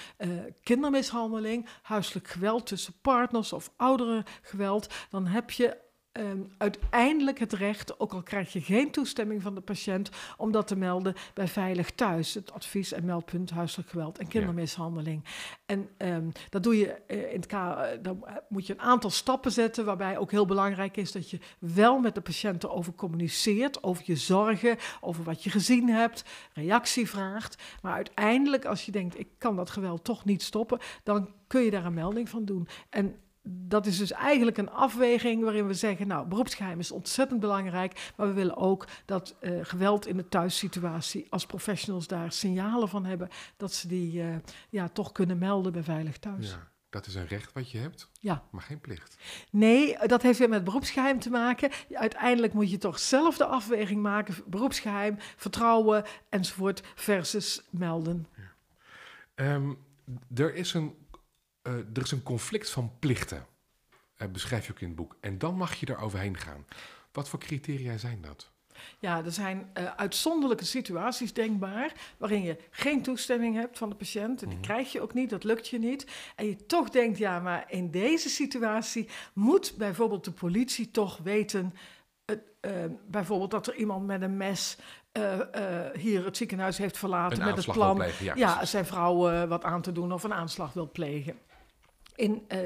[0.63, 5.77] kindermishandeling, huiselijk geweld tussen partners of oudere geweld, dan heb je
[6.13, 10.67] ehm, uiteindelijk het recht, ook al krijg je geen toestemming van de patiënt, om dat
[10.67, 15.25] te melden bij Veilig Thuis, het advies- en meldpunt huiselijk geweld en kindermishandeling.
[15.67, 18.81] En ehm, dat doe je eh, in het ka- eh, dan eh, moet je een
[18.81, 22.95] aantal stappen zetten, waarbij ook heel belangrijk is dat je wel met de patiënt erover
[22.95, 27.63] communiceert, over je zorgen, over wat je gezien hebt, reactie vraagt.
[27.83, 31.71] Maar uiteindelijk, als je denkt, ik kan dat geweld toch niet stoppen, dan kun je
[31.71, 32.69] daar een melding van doen.
[32.91, 38.13] En dat is dus eigenlijk een afweging waarin we zeggen, nou, beroepsgeheim is ontzettend belangrijk,
[38.17, 43.05] maar we willen ook dat eh, geweld in de thuissituatie, als professionals daar signalen van
[43.05, 44.37] hebben, dat ze die eh,
[44.71, 46.51] ja, toch kunnen melden bij Veilig Thuis.
[46.51, 48.43] Ja, dat is een recht wat je hebt, Ja.
[48.51, 49.17] maar geen plicht.
[49.51, 51.71] Nee, dat heeft weer met beroepsgeheim te maken.
[51.93, 58.27] Uiteindelijk moet je toch zelf de afweging maken, beroepsgeheim, vertrouwen enzovoort, versus melden.
[59.35, 59.73] Ehm,
[60.35, 60.95] er, is een,
[61.63, 63.47] eh, er is een conflict van plichten,
[64.17, 65.17] eh, beschrijf je ook in het boek.
[65.21, 66.67] En dan mag je er overheen gaan.
[67.13, 68.51] Wat voor criteria zijn dat?
[68.99, 74.43] Ja, er zijn eh, uitzonderlijke situaties denkbaar waarin je geen toestemming hebt van de patiënt.
[74.43, 74.67] En die Mhm.
[74.67, 76.07] krijg je ook niet, dat lukt je niet.
[76.37, 81.75] En je toch denkt, ja, maar in deze situatie moet bijvoorbeeld de politie toch weten.
[83.07, 84.77] bijvoorbeeld dat er iemand met een mes
[85.93, 89.83] hier het ziekenhuis heeft verlaten Een met het plan ja, ja, zijn vrouw wat aan
[89.83, 91.39] te doen of een aanslag wil plegen.
[92.23, 92.59] In, eh,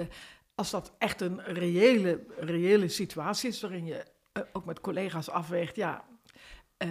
[0.55, 5.77] als dat echt een reële, reële situatie is, waarin je eh, ook met collega's afweegt,
[5.77, 6.05] ja,
[6.77, 6.89] eh,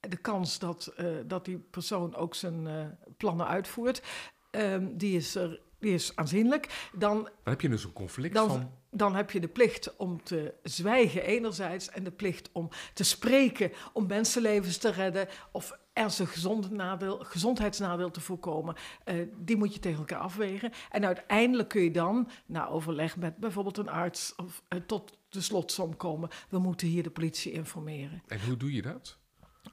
[0.00, 0.94] de kans dat,
[1.26, 4.02] dat die persoon ook zijn plannen uitvoert,
[4.50, 6.88] ehm, die, is er, die is aanzienlijk.
[6.92, 8.70] Dan Dan heb je dus een conflict Dan- van...
[8.90, 13.72] dan heb je de plicht om te zwijgen enerzijds en de plicht om te spreken
[13.92, 18.74] om mensenlevens te redden of ernstig gezond nadeel, gezondheidsnadeel te voorkomen.
[19.04, 20.72] Eh, die moet je tegen elkaar afwegen.
[20.90, 25.40] En uiteindelijk kun je dan, na overleg met bijvoorbeeld een arts, of, eh, tot de
[25.40, 26.28] slotsom komen.
[26.48, 28.22] We moeten hier de politie informeren.
[28.26, 29.18] En hoe doe je dat?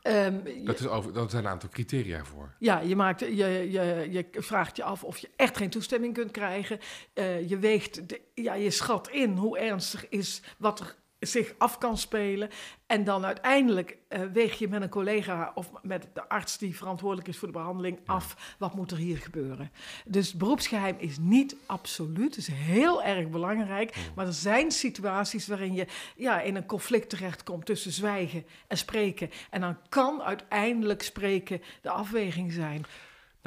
[0.02, 2.56] Ehm, je- Dat, is over, dat zijn een aantal criteria voor.
[2.60, 3.28] ja, je, maakt, je,
[3.72, 6.80] je, je vraagt je af of je echt geen toestemming kunt krijgen.
[7.14, 11.78] Eh, je weegt, de, ja, je schat in hoe ernstig is wat er zich af
[11.78, 12.50] kan spelen.
[12.86, 17.28] En dan uiteindelijk eh, weeg je met een collega of met de arts die verantwoordelijk
[17.28, 19.72] is voor de behandeling af wat moet er hier gebeuren.
[20.06, 23.96] Dus beroepsgeheim is niet absoluut, het is heel erg belangrijk.
[24.16, 29.30] Maar er zijn situaties waarin je ja, in een conflict terechtkomt tussen zwijgen en spreken.
[29.50, 32.86] En dan kan uiteindelijk spreken de afweging zijn.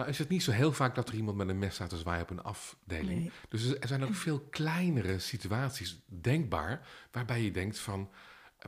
[0.03, 1.97] Nou is het niet zo heel vaak dat er iemand met een mes staat te
[1.97, 3.21] zwaaien op een afdeling.
[3.21, 3.31] Nee.
[3.49, 8.11] Dus er zijn ook veel kleinere situaties denkbaar waarbij je denkt van,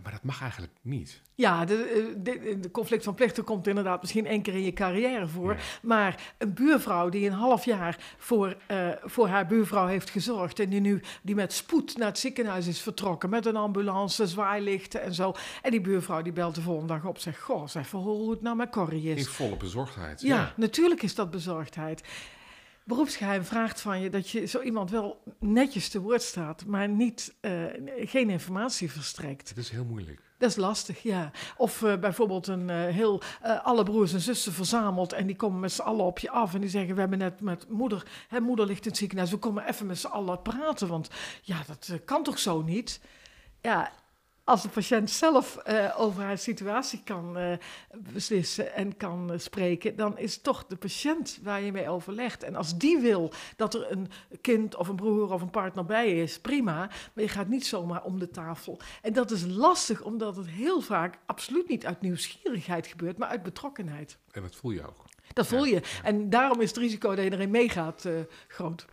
[0.02, 1.20] maar dat mag eigenlijk niet.
[1.35, 4.72] Ja, de, eh, de, de conflict van plichten komt inderdaad misschien één keer in je
[4.72, 5.52] carrière voor.
[5.52, 5.61] Ja.
[5.83, 10.59] Maar een buurvrouw die een half jaar voor, eh, voor haar buurvrouw heeft gezorgd...
[10.59, 13.30] en die nu die met spoed naar het ziekenhuis is vertrokken...
[13.30, 15.35] met een ambulance, zwaailichten en zo.
[15.62, 17.40] En die buurvrouw die belt de volgende dag op zegt...
[17.40, 19.28] goh, zeg even hoe het nou met Corrie In is.
[19.28, 20.20] volle bezorgdheid.
[20.20, 22.02] Ja, natuurlijk is dat bezorgdheid.
[22.85, 26.64] Beroepsgeheim vraagt van je dat je zo iemand wel netjes te woord staat...
[26.66, 27.53] maar niet, eh,
[27.99, 29.49] geen informatie verstrekt.
[29.49, 30.20] Het is heel moeilijk.
[30.38, 31.31] Dat is lastig, ja.
[31.57, 35.61] Of eh, bijvoorbeeld een eh, heel eh, alle broers en zussen verzameld en die komen
[35.61, 38.40] met z'n allen op je af en die zeggen: We hebben net met moeder, hè,
[38.40, 41.11] moeder ligt in het ziekenhuis, we komen even met z'n allen praten, want
[41.42, 43.01] ja, dat kan toch zo niet?
[43.61, 43.92] Ja.
[44.44, 47.52] Als de patiënt zelf eh, over haar situatie kan eh,
[47.96, 52.42] beslissen en kan eh, spreken, dan is het toch de patiënt waar je mee overlegt.
[52.42, 56.22] En als die wil dat er een kind of een broer of een partner bij
[56.22, 56.76] is, prima.
[57.14, 58.80] Maar je gaat niet zomaar om de tafel.
[59.02, 63.42] En dat is lastig, omdat het heel vaak absoluut niet uit nieuwsgierigheid gebeurt, maar uit
[63.42, 64.18] betrokkenheid.
[64.30, 65.04] En dat voel je ook.
[65.33, 66.00] Dat voel Ja, je.
[66.02, 68.09] En daarom is het risico dat je erin meegaat
[68.48, 68.87] groot.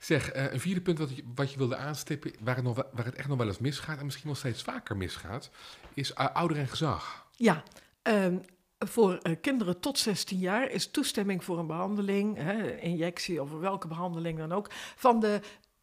[0.00, 3.04] Zeg, eh, een vierde punt wat je, wat je wilde aanstippen, waar het, nog, waar
[3.04, 5.50] het echt nog wel eens misgaat en misschien nog steeds vaker misgaat,
[5.94, 7.26] is uh, ouder en gezag.
[7.36, 7.62] Ja,
[8.02, 8.38] ehm,
[8.78, 13.88] voor eh, kinderen tot 16 jaar is toestemming voor een behandeling, hè, injectie of welke
[13.88, 15.40] behandeling dan ook, van de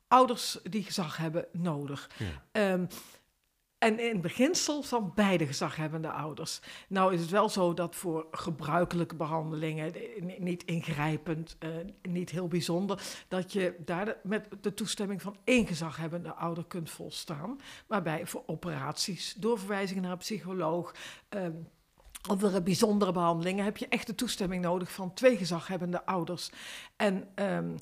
[0.08, 2.10] ouders die gezag hebben nodig.
[2.17, 2.43] Ja.
[2.51, 2.86] Ehm,
[3.77, 6.61] En in beginsel van beide gezaghebbende ouders.
[6.87, 9.93] Nou is het wel zo dat voor gebruikelijke behandelingen,
[10.37, 11.69] niet ingrijpend, uh,
[12.01, 17.59] niet heel bijzonder, dat je daar met de toestemming van één gezaghebbende ouder kunt volstaan.
[17.87, 20.95] Waarbij voor operaties, doorverwijzingen naar een psycholoog,
[21.29, 21.67] um,
[22.21, 26.49] andere bijzondere behandelingen heb je echt de toestemming nodig van twee gezaghebbende ouders.
[26.95, 27.75] En um,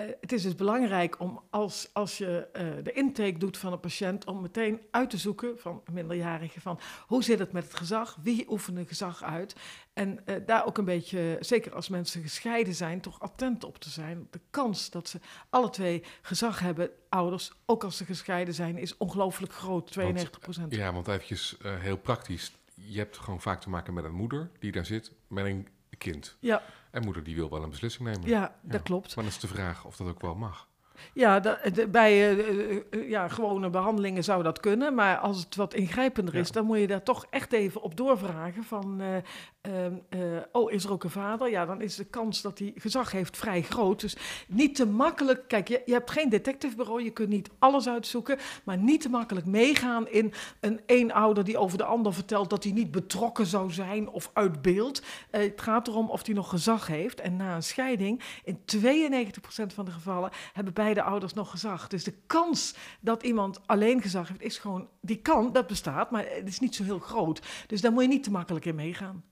[0.00, 3.72] uh, uh, het is dus belangrijk om als, als je uh, de intake doet van
[3.72, 7.64] een patiënt, om meteen uit te zoeken van een minderjarige van hoe zit het met
[7.64, 9.56] het gezag, wie oefent een gezag uit.
[9.92, 13.90] En uh, daar ook een beetje, zeker als mensen gescheiden zijn, toch attent op te
[13.90, 14.26] zijn.
[14.30, 18.96] De kans dat ze alle twee gezag hebben, ouders, ook als ze gescheiden zijn, is
[18.96, 20.74] ongelooflijk groot, 92 procent.
[20.74, 24.72] Ja, want eventjes heel praktisch, je hebt gewoon vaak te maken met een moeder die
[24.72, 25.68] daar zit met een
[26.00, 26.36] kind.
[26.40, 26.62] Ja.
[26.90, 28.28] En moeder die wil wel een beslissing nemen.
[28.28, 29.14] Ja, dat klopt.
[29.16, 30.68] Maar dan is de vraag of dat ook wel mag.
[31.12, 31.58] Ja,
[31.88, 34.94] bij uh, ja, gewone behandelingen zou dat kunnen.
[34.94, 38.64] Maar als het wat ingrijpender is, dan moet je daar toch echt even op doorvragen.
[38.64, 41.50] Van, uh, oh, is er ook een vader?
[41.50, 44.00] Ja, dan is de kans dat hij gezag heeft vrij groot.
[44.00, 44.16] Dus
[44.48, 45.48] niet te makkelijk.
[45.48, 48.38] Kijk, je, je hebt geen detectivebureau, je kunt niet alles uitzoeken.
[48.64, 52.64] Maar niet te makkelijk meegaan in een een ouder die over de ander vertelt dat
[52.64, 55.02] hij niet betrokken zou zijn of uit beeld.
[55.30, 57.20] het gaat erom of hij nog gezag heeft.
[57.20, 61.88] En na een scheiding, in 92% van de gevallen, hebben beide de ouders nog gezag.
[61.88, 66.26] Dus de kans dat iemand alleen gezag heeft, is gewoon, die kan, dat bestaat, maar
[66.28, 67.42] het is niet zo heel groot.
[67.66, 69.24] Dus daar moet je niet te makkelijk in meegaan.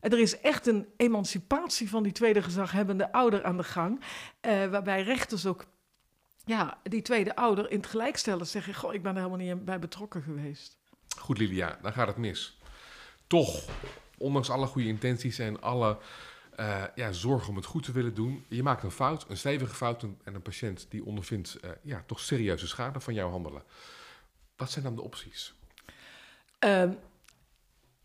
[0.00, 4.00] En er is echt een emancipatie van die tweede gezaghebbende ouder aan de gang,
[4.40, 5.66] eh, waarbij rechters ook
[6.44, 9.64] ja, die tweede ouder in het gelijk stellen, zeggen, goh, ik ben er helemaal niet
[9.64, 10.78] bij betrokken geweest.
[11.18, 12.58] Goed, Lilia, dan gaat het mis.
[13.26, 13.64] Toch,
[14.18, 15.98] ondanks alle goede intenties en alle
[16.56, 18.44] uh, ja, zorg om het goed te willen doen.
[18.48, 22.20] Je maakt een fout, een stevige fout en een patiënt die ondervindt uh, ja, toch
[22.20, 23.62] serieuze schade van jouw handelen.
[24.56, 25.54] Wat zijn dan de opties?
[26.58, 26.98] Um,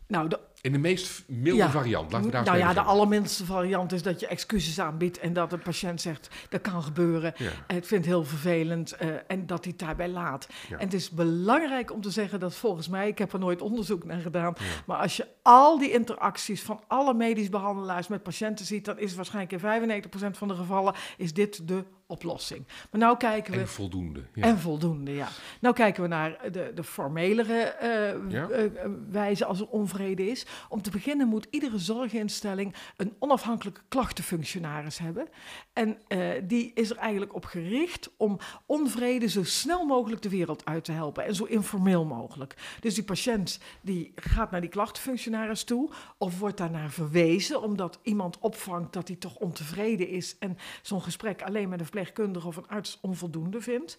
[0.06, 3.92] nou, de in de meest milde variant, laten we daar Nou ja, de allerminste variant
[3.92, 7.34] is dat je excuses aanbiedt en dat de patiënt zegt, dat kan gebeuren.
[7.36, 7.50] Ja.
[7.66, 10.48] Het vindt heel vervelend uh, en dat hij het daarbij laat.
[10.68, 10.78] Ja.
[10.78, 14.04] En het is belangrijk om te zeggen dat volgens mij, ik heb er nooit onderzoek
[14.04, 14.54] naar gedaan,
[14.86, 19.14] maar als je al die interacties van alle medisch behandelaars met patiënten ziet, dan is
[19.14, 22.66] waarschijnlijk in 95% van de gevallen is dit de oplossing.
[22.90, 23.60] Maar nou kijken we...
[23.60, 24.22] En voldoende.
[24.34, 24.42] Ja.
[24.42, 25.28] En voldoende, ja.
[25.60, 28.48] Nou kijken we naar de, de formelere uh, ja.
[28.50, 28.70] uh,
[29.10, 30.46] wijze als er onvrede is.
[30.68, 35.28] Om te beginnen moet iedere zorginstelling een onafhankelijke klachtenfunctionaris hebben.
[35.72, 40.64] En uh, die is er eigenlijk op gericht om onvrede zo snel mogelijk de wereld
[40.64, 41.24] uit te helpen.
[41.24, 42.54] En zo informeel mogelijk.
[42.80, 48.38] Dus die patiënt die gaat naar die klachtenfunctionaris toe of wordt daarnaar verwezen omdat iemand
[48.38, 52.68] opvangt dat hij toch ontevreden is en zo'n gesprek alleen met een verpleegkundige of een
[52.68, 53.98] arts onvoldoende vindt.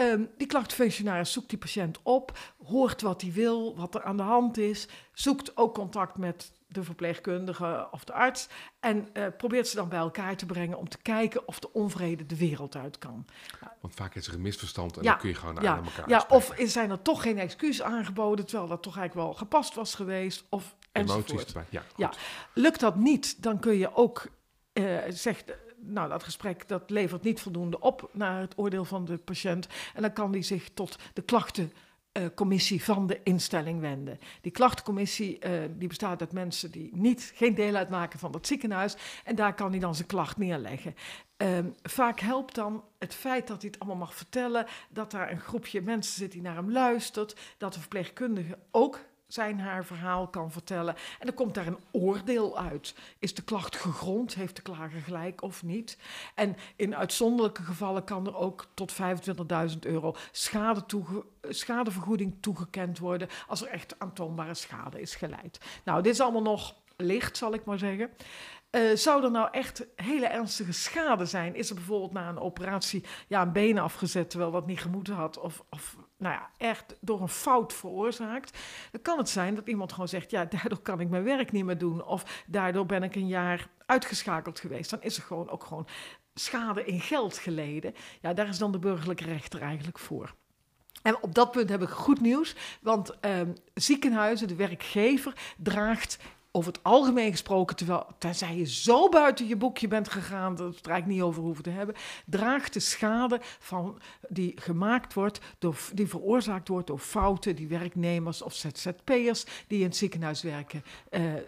[0.00, 4.22] Um, die klachtfunctionaris zoekt die patiënt op, hoort wat hij wil, wat er aan de
[4.22, 8.48] hand is, zoekt ook contact met de verpleegkundige of de arts
[8.80, 12.26] en uh, probeert ze dan bij elkaar te brengen om te kijken of de onvrede
[12.26, 13.26] de wereld uit kan.
[13.80, 16.08] Want vaak is er een misverstand en ja, dan kun je gewoon ja, aan elkaar
[16.08, 19.94] Ja, of zijn er toch geen excuus aangeboden, terwijl dat toch eigenlijk wel gepast was
[19.94, 22.12] geweest, of Emoties ja, ja,
[22.54, 24.26] lukt dat niet, dan kun je ook,
[24.72, 25.52] uh, zegt
[25.88, 29.66] nou, dat gesprek dat levert niet voldoende op naar het oordeel van de patiënt.
[29.94, 34.18] En dan kan die zich tot de klachtencommissie van de instelling wenden.
[34.40, 38.96] Die klachtencommissie uh, die bestaat uit mensen die niet, geen deel uitmaken van het ziekenhuis.
[39.24, 40.94] En daar kan hij dan zijn klacht neerleggen.
[41.36, 45.40] Um, vaak helpt dan het feit dat hij het allemaal mag vertellen, dat daar een
[45.40, 50.50] groepje mensen zit die naar hem luistert, dat de verpleegkundige ook zijn haar verhaal kan
[50.50, 50.94] vertellen.
[50.94, 52.94] En dan komt daar een oordeel uit.
[53.18, 54.34] Is de klacht gegrond?
[54.34, 55.98] Heeft de klager gelijk of niet?
[56.34, 63.28] En in uitzonderlijke gevallen kan er ook tot 25.000 euro schade toege schadevergoeding toegekend worden
[63.46, 65.60] als er echt aantoonbare schade is geleid.
[65.84, 68.10] Nou, dit is allemaal nog licht, zal ik maar zeggen.
[68.70, 71.54] Uh, zou er nou echt hele ernstige schade zijn?
[71.54, 75.38] Is er bijvoorbeeld na een operatie ja, een been afgezet terwijl dat niet gemoeten had?
[75.38, 78.58] Of, of nou ja, echt door een fout veroorzaakt?
[78.90, 81.64] Dan kan het zijn dat iemand gewoon zegt: Ja, daardoor kan ik mijn werk niet
[81.64, 82.04] meer doen.
[82.04, 84.90] Of daardoor ben ik een jaar uitgeschakeld geweest.
[84.90, 85.86] Dan is er gewoon ook gewoon
[86.34, 87.94] schade in geld geleden.
[88.20, 90.34] Ja, daar is dan de burgerlijke rechter eigenlijk voor.
[91.02, 96.18] En op dat punt heb ik goed nieuws, want um, ziekenhuizen, de werkgever, draagt
[96.58, 100.92] over het algemeen gesproken, terwijl, tenzij je zo buiten je boekje bent gegaan, dat we
[100.92, 101.94] het niet over hoeven te hebben,
[102.26, 108.42] draagt de schade van, die gemaakt wordt, door, die veroorzaakt wordt door fouten die werknemers
[108.42, 111.40] of ZZP'ers die in het ziekenhuis werken uh, uh,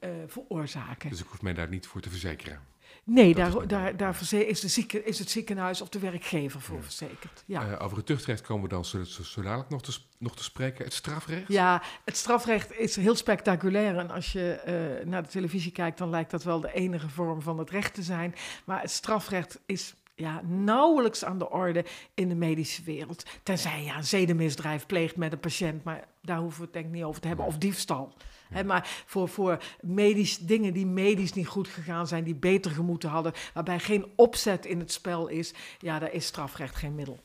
[0.00, 1.10] uh, veroorzaken.
[1.10, 2.69] Dus ik hoef mij daar niet voor te verzekeren?
[3.04, 6.76] Nee, Dat is daar, daar, daar is, de is het ziekenhuis of de werkgever voor
[6.76, 6.82] Ja.
[6.82, 7.42] verzekerd.
[7.46, 7.70] Ja.
[7.70, 10.42] Eh, over het tuchtrecht komen we dan zo, zo, zo dadelijk nog te, nog te
[10.44, 10.84] spreken.
[10.84, 11.48] Het strafrecht?
[11.48, 13.96] Ja, het strafrecht is heel spectaculair.
[13.98, 17.42] En als je eh, naar de televisie kijkt, dan lijkt dat wel de enige vorm
[17.42, 18.34] van het recht te zijn.
[18.64, 23.24] Maar het strafrecht is ja, nauwelijks aan de orde in de medische wereld.
[23.42, 25.84] Tenzij je een zedenmisdrijf pleegt met een patiënt.
[25.84, 27.46] Maar daar hoeven we het denk ik niet over te hebben.
[27.46, 28.12] Of diefstal.
[28.48, 33.10] Hè, maar voor, voor medisch, dingen die medisch niet goed gegaan zijn, die beter gemoeten
[33.10, 37.20] hadden, waarbij geen opzet in het spel is, ja, daar is strafrecht geen middel.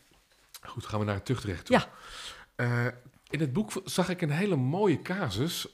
[0.61, 1.75] Goed, gaan we naar het tuchtrecht toe.
[1.77, 1.89] Ja.
[2.55, 2.93] Eh,
[3.29, 5.67] in het boek zag ik een hele mooie casus,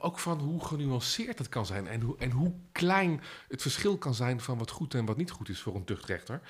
[0.00, 4.14] ook van hoe genuanceerd het kan zijn en hoe, en hoe klein het verschil kan
[4.14, 6.40] zijn van wat goed en wat niet goed is voor een tuchtrechter.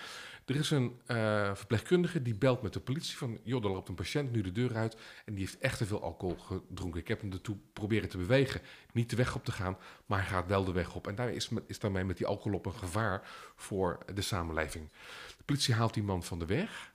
[0.45, 3.95] Er is een eh, verpleegkundige die belt met de politie van, joh, er loopt een
[3.95, 7.01] patiënt nu de deur uit en die heeft echt te veel alcohol gedronken.
[7.01, 8.61] Ik heb hem ertoe proberen te bewegen,
[8.93, 11.07] niet de weg op te gaan, maar hij gaat wel de weg op.
[11.07, 14.89] En daar is, is daarmee met die alcohol op een gevaar voor de samenleving.
[15.37, 16.92] De politie haalt die man van de weg.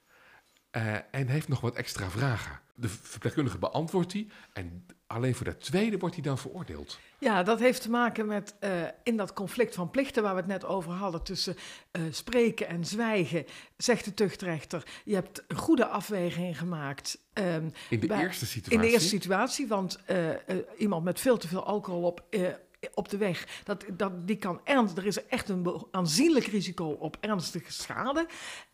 [0.71, 2.59] Eh, en heeft nog wat extra vragen.
[2.75, 4.27] De verpleegkundige beantwoordt die.
[4.53, 6.99] En alleen voor dat tweede wordt hij dan veroordeeld.
[7.19, 8.71] Ja, dat heeft te maken met eh,
[9.03, 11.55] in dat conflict van plichten waar we het net over hadden tussen
[11.91, 13.45] eh, spreken en zwijgen,
[13.77, 14.83] zegt de tuchtrechter.
[15.05, 17.19] Je hebt een goede afweging gemaakt.
[17.33, 18.73] ehm, In de bij- eerste situatie.
[18.79, 19.99] in de eerste situatie, want
[20.77, 22.25] iemand met veel te veel alcohol op,
[22.97, 27.17] op de weg, dat, dat, die kan ernst, er is echt een aanzienlijk risico op
[27.19, 28.27] ernstige schade.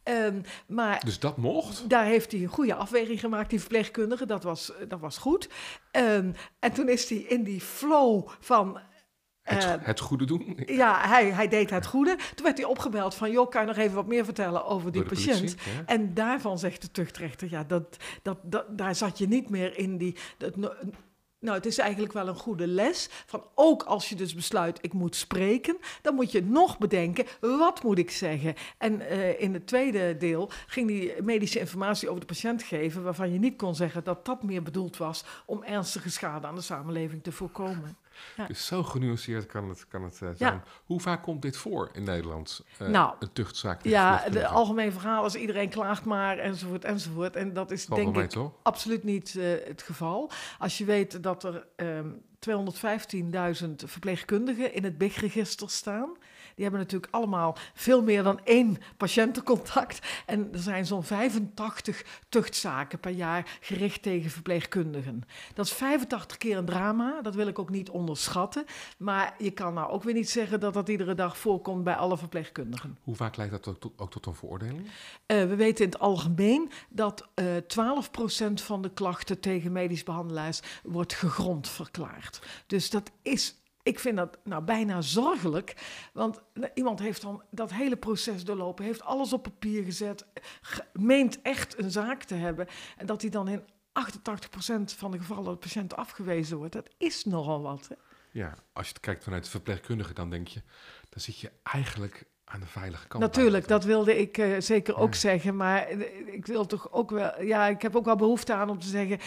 [0.04, 1.90] Ehm, maar Dus dat mocht.
[1.90, 4.26] daar heeft hij een goede afweging gemaakt, die verpleegkundige.
[4.26, 5.50] Dat was, dat was goed.
[5.92, 8.80] Ehm, en toen is hij in die flow van.
[9.42, 10.60] Het, eh, het goede doen.
[10.66, 12.16] ja, hij, hij deed het goede.
[12.36, 13.32] Toen werd hij opgebeld van...
[13.32, 15.38] joh, kan je nog even wat meer vertellen over die patiënt?
[15.38, 15.86] politie, ja.
[15.86, 17.50] En daarvan zegt de tuchtrechter...
[17.50, 20.18] ja, dat, dat, dat, daar zat je niet meer in die...
[20.38, 20.56] Dat,
[21.44, 23.10] nou, het is eigenlijk wel een goede les.
[23.26, 25.78] Van ook als je dus besluit, ik moet spreken...
[26.02, 28.54] dan moet je nog bedenken, wat moet ik zeggen?
[28.78, 33.04] En eh, in het tweede deel ging die medische informatie over de patiënt geven...
[33.04, 35.24] waarvan je niet kon zeggen dat dat meer bedoeld was...
[35.46, 37.98] om ernstige schade aan de samenleving te voorkomen.
[38.38, 38.48] Ja.
[38.48, 40.64] Dus zo genuanceerd kan het, kan het eh, zijn.
[40.86, 42.62] Hoe vaak komt dit voor in Nederland?
[42.78, 44.56] Eh, Nou, een tuchtzaak Ja, verpleegkundigen?
[44.56, 47.36] algemeen verhaal is iedereen klaagt maar, enzovoort, enzovoort.
[47.36, 48.52] En dat is denk mee, ik toch?
[48.64, 50.32] absoluut niet eh, het geval.
[50.60, 52.08] Als je weet dat er ehm
[52.50, 56.10] 215.000 verpleegkundigen in het BIG-register staan.
[56.56, 60.00] Die hebben natuurlijk allemaal veel meer dan één patiëntencontact.
[60.26, 65.22] En er zijn zo'n 85 tuchtzaken per jaar gericht tegen verpleegkundigen.
[65.54, 68.66] Dat is 85 keer een drama, dat wil ik ook niet onderschatten.
[68.98, 72.18] Maar je kan nou ook weer niet zeggen dat dat iedere dag voorkomt bij alle
[72.18, 72.98] verpleegkundigen.
[73.04, 74.88] Hoe vaak leidt dat ook tot, ook tot een veroordeling?
[75.26, 80.62] Eh, we weten in het algemeen dat eh 12% van de klachten tegen medisch behandelaars
[80.84, 82.42] wordt gegrond verklaard.
[82.68, 85.76] Dus dat is, ik vind dat nou bijna zorgelijk.
[86.14, 90.26] Want nou, iemand heeft dan dat hele proces doorlopen, heeft alles op papier gezet,
[90.62, 92.68] ge- meent echt een zaak te hebben.
[92.98, 97.26] En dat hij dan in 88% van de gevallen de patiënt afgewezen wordt, dat is
[97.26, 97.88] nogal wat.
[97.88, 97.96] Hè?
[98.32, 100.62] Ja, als je het kijkt vanuit de verpleegkundige, dan denk je...
[101.10, 103.24] dan zit je eigenlijk aan de veilige kant.
[103.24, 105.56] Natuurlijk, dat wilde ik eh, zeker ook zeggen.
[105.56, 107.42] Maar eh, ik wil toch ook wel.
[107.42, 109.20] Ja, ik heb ook wel behoefte aan om te zeggen.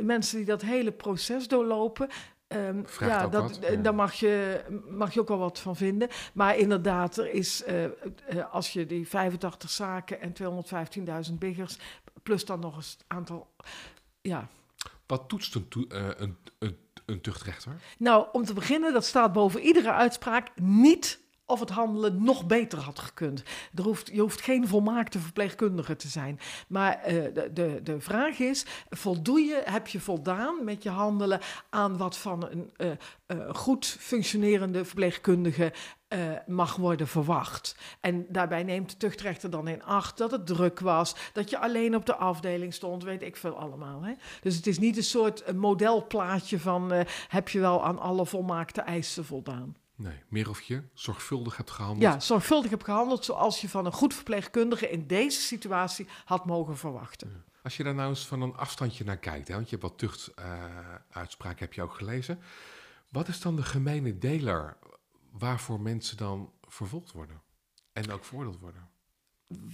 [0.00, 2.08] mensen die dat hele proces doorlopen.
[2.84, 3.80] Vraagt ja, dat, wat, eh, ja.
[3.80, 6.08] daar mag je, mag je ook wel wat van vinden.
[6.34, 7.90] Maar inderdaad, er is, eh, eh,
[8.50, 11.78] als je die 85 zaken en 215.000 biggers,
[12.22, 13.54] plus dan nog eens het aantal.
[14.20, 14.48] Ja,
[15.06, 17.72] Wat toetst een, een, een, een tuchtrechter?
[17.98, 22.78] Nou, om te beginnen, dat staat boven iedere uitspraak, niet of het handelen nog beter
[22.78, 23.42] had gekund.
[23.74, 26.40] Er hoeft, je hoeft geen volmaakte verpleegkundige te zijn.
[26.68, 31.40] Maar eh, de, de, de vraag is, voldoe je, heb je voldaan met je handelen
[31.70, 32.90] aan wat van een eh,
[33.26, 35.72] eh, goed functionerende verpleegkundige
[36.46, 37.76] mag worden verwacht.
[38.00, 41.96] En daarbij neemt de tuchtrechter dan in acht dat het druk was, dat je alleen
[41.96, 44.02] op de afdeling stond, weet ik veel allemaal.
[44.02, 44.12] Hè?
[44.40, 46.92] Dus het is niet een soort modelplaatje van
[47.28, 49.76] heb je wel aan alle volmaakte eisen voldaan.
[50.02, 52.12] Nee, meer of je zorgvuldig hebt gehandeld.
[52.12, 56.76] Ja, zorgvuldig heb gehandeld zoals je van een goed verpleegkundige in deze situatie had mogen
[56.76, 57.44] verwachten.
[57.62, 59.98] Als je daar nou eens van een afstandje naar kijkt, hè, want je hebt wat
[59.98, 62.40] tuchtuitspraken heb je ook gelezen.
[63.08, 64.76] Wat is dan de gemene deler
[65.30, 67.40] waarvoor mensen dan vervolgd worden?
[67.92, 68.88] En ook veroordeeld worden?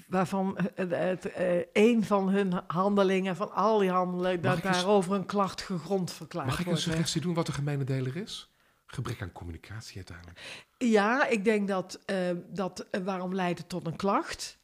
[0.08, 5.26] Waarvan het, het, eh, een van hun handelingen, van al die handelingen, dat daarover een
[5.26, 6.86] klacht gegrond verklaard Mag ik een wordt.
[6.86, 8.50] suggestie doen wat de gemene deler is?
[8.90, 10.40] Gebrek aan communicatie uiteindelijk.
[10.78, 14.58] Ja, ik denk dat, eh, dat eh, waarom leidt het tot een klacht?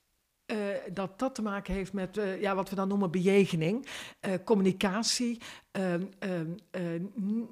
[0.47, 0.57] eh,
[0.93, 3.87] dat dat te maken heeft met eh, ja, wat we dan noemen bejegening,
[4.45, 6.83] communicatie, ehm, ehm, eh,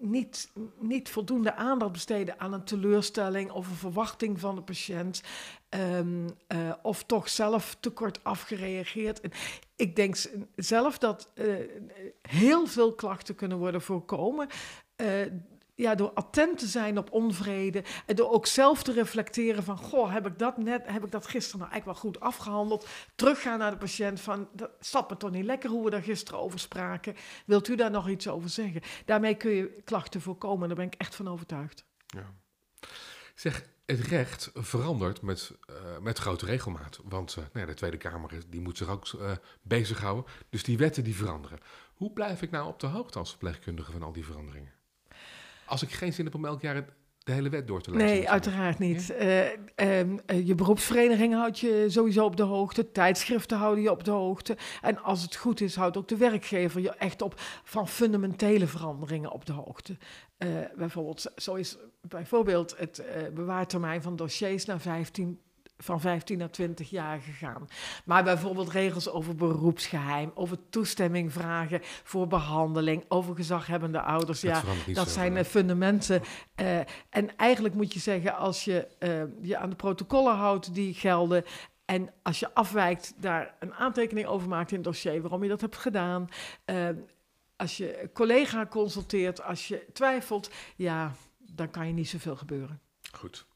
[0.01, 5.23] niet, niet voldoende aandacht besteden aan een teleurstelling of een verwachting van de patiënt,
[5.69, 6.29] ehm,
[6.83, 9.21] of toch zelf te kort afgereageerd.
[9.77, 10.17] Ik denk
[10.57, 11.33] zelf dat
[12.23, 14.49] heel veel klachten kunnen worden voorkomen.
[15.83, 20.13] Ja, door attent te zijn op onvrede en door ook zelf te reflecteren van, goh,
[20.13, 22.89] heb ik dat net, heb ik dat gisteren nou eigenlijk wel goed afgehandeld?
[23.15, 26.41] Teruggaan naar de patiënt van, dat zat me toch niet lekker hoe we daar gisteren
[26.41, 27.17] over spraken.
[27.47, 28.81] Wilt u daar nog iets over zeggen?
[29.05, 31.85] Daarmee kun je klachten voorkomen, daar ben ik echt van overtuigd.
[32.07, 32.35] Ja.
[33.35, 37.01] Zeg, het recht verandert met, eh, met grote regelmaat.
[37.05, 40.25] Want eh, nou de Tweede Kamer die moet zich ook eh bezighouden.
[40.49, 41.59] Dus die wetten die veranderen.
[41.95, 44.73] Hoe blijf ik nou op de hoogte als verpleegkundige van al die veranderingen?
[45.67, 48.07] Als ik geen zin heb om elk jaar het- de hele wet door te lezen.
[48.07, 49.11] Nee, uiteraard niet.
[49.11, 52.93] Eh, ehm, eh, je beroepsvereniging houdt je sowieso op de hoogte.
[52.93, 54.57] Tijdschriften houden je op de hoogte.
[54.81, 57.35] En als het goed is, houdt ook de werkgever je echt op
[57.65, 59.97] van fundamentele veranderingen op de hoogte.
[60.39, 63.03] Eh, bijvoorbeeld, zo is bijvoorbeeld het
[63.35, 65.41] bewaartermijn van dossiers naar 15
[65.83, 67.69] van 15 naar 20 jaar gegaan.
[68.05, 74.41] Maar bijvoorbeeld regels over beroepsgeheim, over toestemming vragen voor behandeling, over gezaghebbende ouders.
[74.41, 76.23] Dat ja, dat zijn eh, fundamenten.
[76.55, 76.79] eh,
[77.11, 81.45] en eigenlijk moet je zeggen, als je eh, je aan de protocollen houdt die gelden.
[81.85, 85.61] En als je afwijkt, daar een aantekening over maakt in het dossier waarom je dat
[85.61, 86.29] hebt gedaan.
[86.65, 86.89] eh,
[87.57, 92.81] als je collega consulteert, als je twijfelt, ja, dan kan je niet zoveel gebeuren.
[93.13, 93.47] Goed.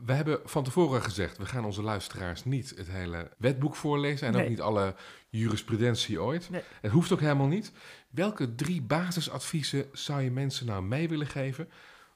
[0.00, 4.36] We hebben van tevoren gezegd, we gaan onze luisteraars niet het hele wetboek voorlezen en
[4.36, 4.94] ook niet alle
[5.28, 6.50] jurisprudentie ooit.
[6.50, 6.62] Nee.
[6.80, 7.72] Het hoeft ook helemaal niet.
[8.10, 11.68] Welke drie basisadviezen zou je mensen nou mee willen geven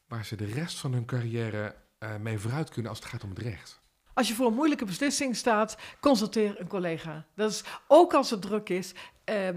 [0.09, 3.31] waar ze de rest van hun carrière eh, mee vooruit kunnen als het gaat om
[3.31, 3.81] het recht?
[4.17, 7.25] Als je voor een moeilijke beslissing staat, consulteer een collega.
[7.35, 8.95] Dat is ook als het druk is.
[9.25, 9.55] eh, eh,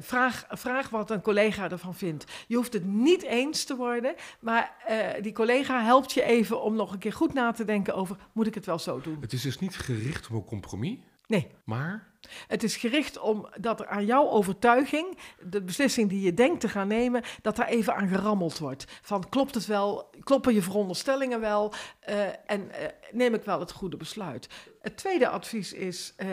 [0.00, 2.24] vraag, vraag wat een collega ervan vindt.
[2.46, 6.74] Je hoeft het niet eens te worden, maar eh, die collega helpt je even om
[6.74, 9.16] nog een keer goed na te denken over: moet ik het wel zo doen?
[9.20, 10.96] Het is dus niet gericht op een compromis,
[11.32, 12.10] Nee, maar
[12.46, 16.68] het is gericht om dat er aan jouw overtuiging, de beslissing die je denkt te
[16.68, 18.84] gaan nemen, dat daar even aan gerammeld wordt.
[19.02, 23.72] Van klopt het wel, kloppen je veronderstellingen wel eh, en eh, neem ik wel het
[23.72, 24.48] goede besluit.
[24.80, 26.12] Het tweede advies is.
[26.16, 26.28] eh,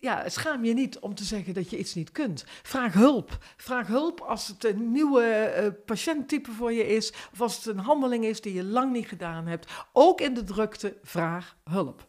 [0.00, 2.44] ja, schaam je niet om te zeggen dat je iets niet kunt.
[2.62, 3.38] Vraag hulp.
[3.56, 7.12] Vraag hulp als het een nieuwe patiënttype voor je is.
[7.32, 9.72] Of als het een handeling is die je lang niet gedaan hebt.
[9.92, 12.06] Ook in de drukte, vraag hulp.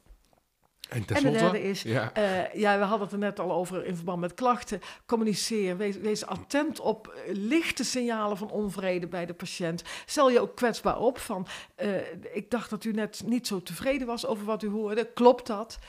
[0.89, 3.85] En En de derde is, ja, eh, ja, we hadden het er net al over
[3.85, 4.81] in verband met klachten.
[5.05, 9.83] Communiceer, wees, wees attent op eh, lichte signalen van onvrede bij de patiënt.
[10.05, 14.07] Stel je ook kwetsbaar op van, eh, ik dacht dat u net niet zo tevreden
[14.07, 15.11] was over wat u hoorde.
[15.13, 15.79] Klopt dat?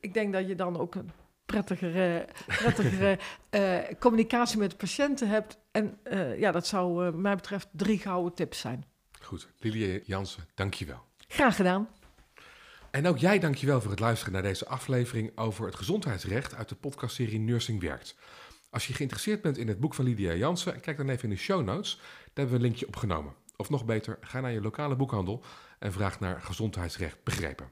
[0.00, 1.10] Ik denk dat je dan ook een
[1.46, 3.18] prettigere, prettigere
[4.00, 5.58] communicatie met de patiënten hebt.
[5.70, 5.98] En
[6.36, 8.84] ja, dat zou mij betreft drie gouden tips zijn.
[9.20, 9.48] goed.
[9.58, 11.02] Lilie Jansen, dankjewel.
[11.28, 11.88] Graag gedaan.
[12.92, 16.74] En ook jij dankjewel voor het luisteren naar deze aflevering over het gezondheidsrecht uit de
[16.74, 18.16] podcastserie Nursing Werkt.
[18.70, 21.36] Als je geïnteresseerd bent in het boek van Lydia Jansen, kijk dan even in de
[21.36, 21.96] show notes.
[21.96, 23.34] Daar hebben we een linkje opgenomen.
[23.56, 25.44] Of nog beter, ga naar je lokale boekhandel
[25.78, 27.70] en vraag naar gezondheidsrecht begrepen.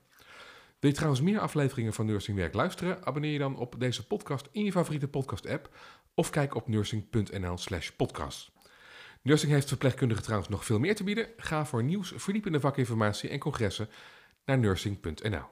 [0.78, 3.06] Wil je trouwens meer afleveringen van Nursing Werk luisteren?
[3.06, 5.76] Abonneer je dan op deze podcast in je favoriete podcast-app
[6.14, 8.50] of kijk op nursing.nl/slash podcast.
[9.22, 11.28] Nursing heeft verpleegkundigen trouwens nog veel meer te bieden.
[11.36, 13.88] Ga voor nieuws, verdiepende vakinformatie en congressen
[14.50, 15.48] naar nursing.nl.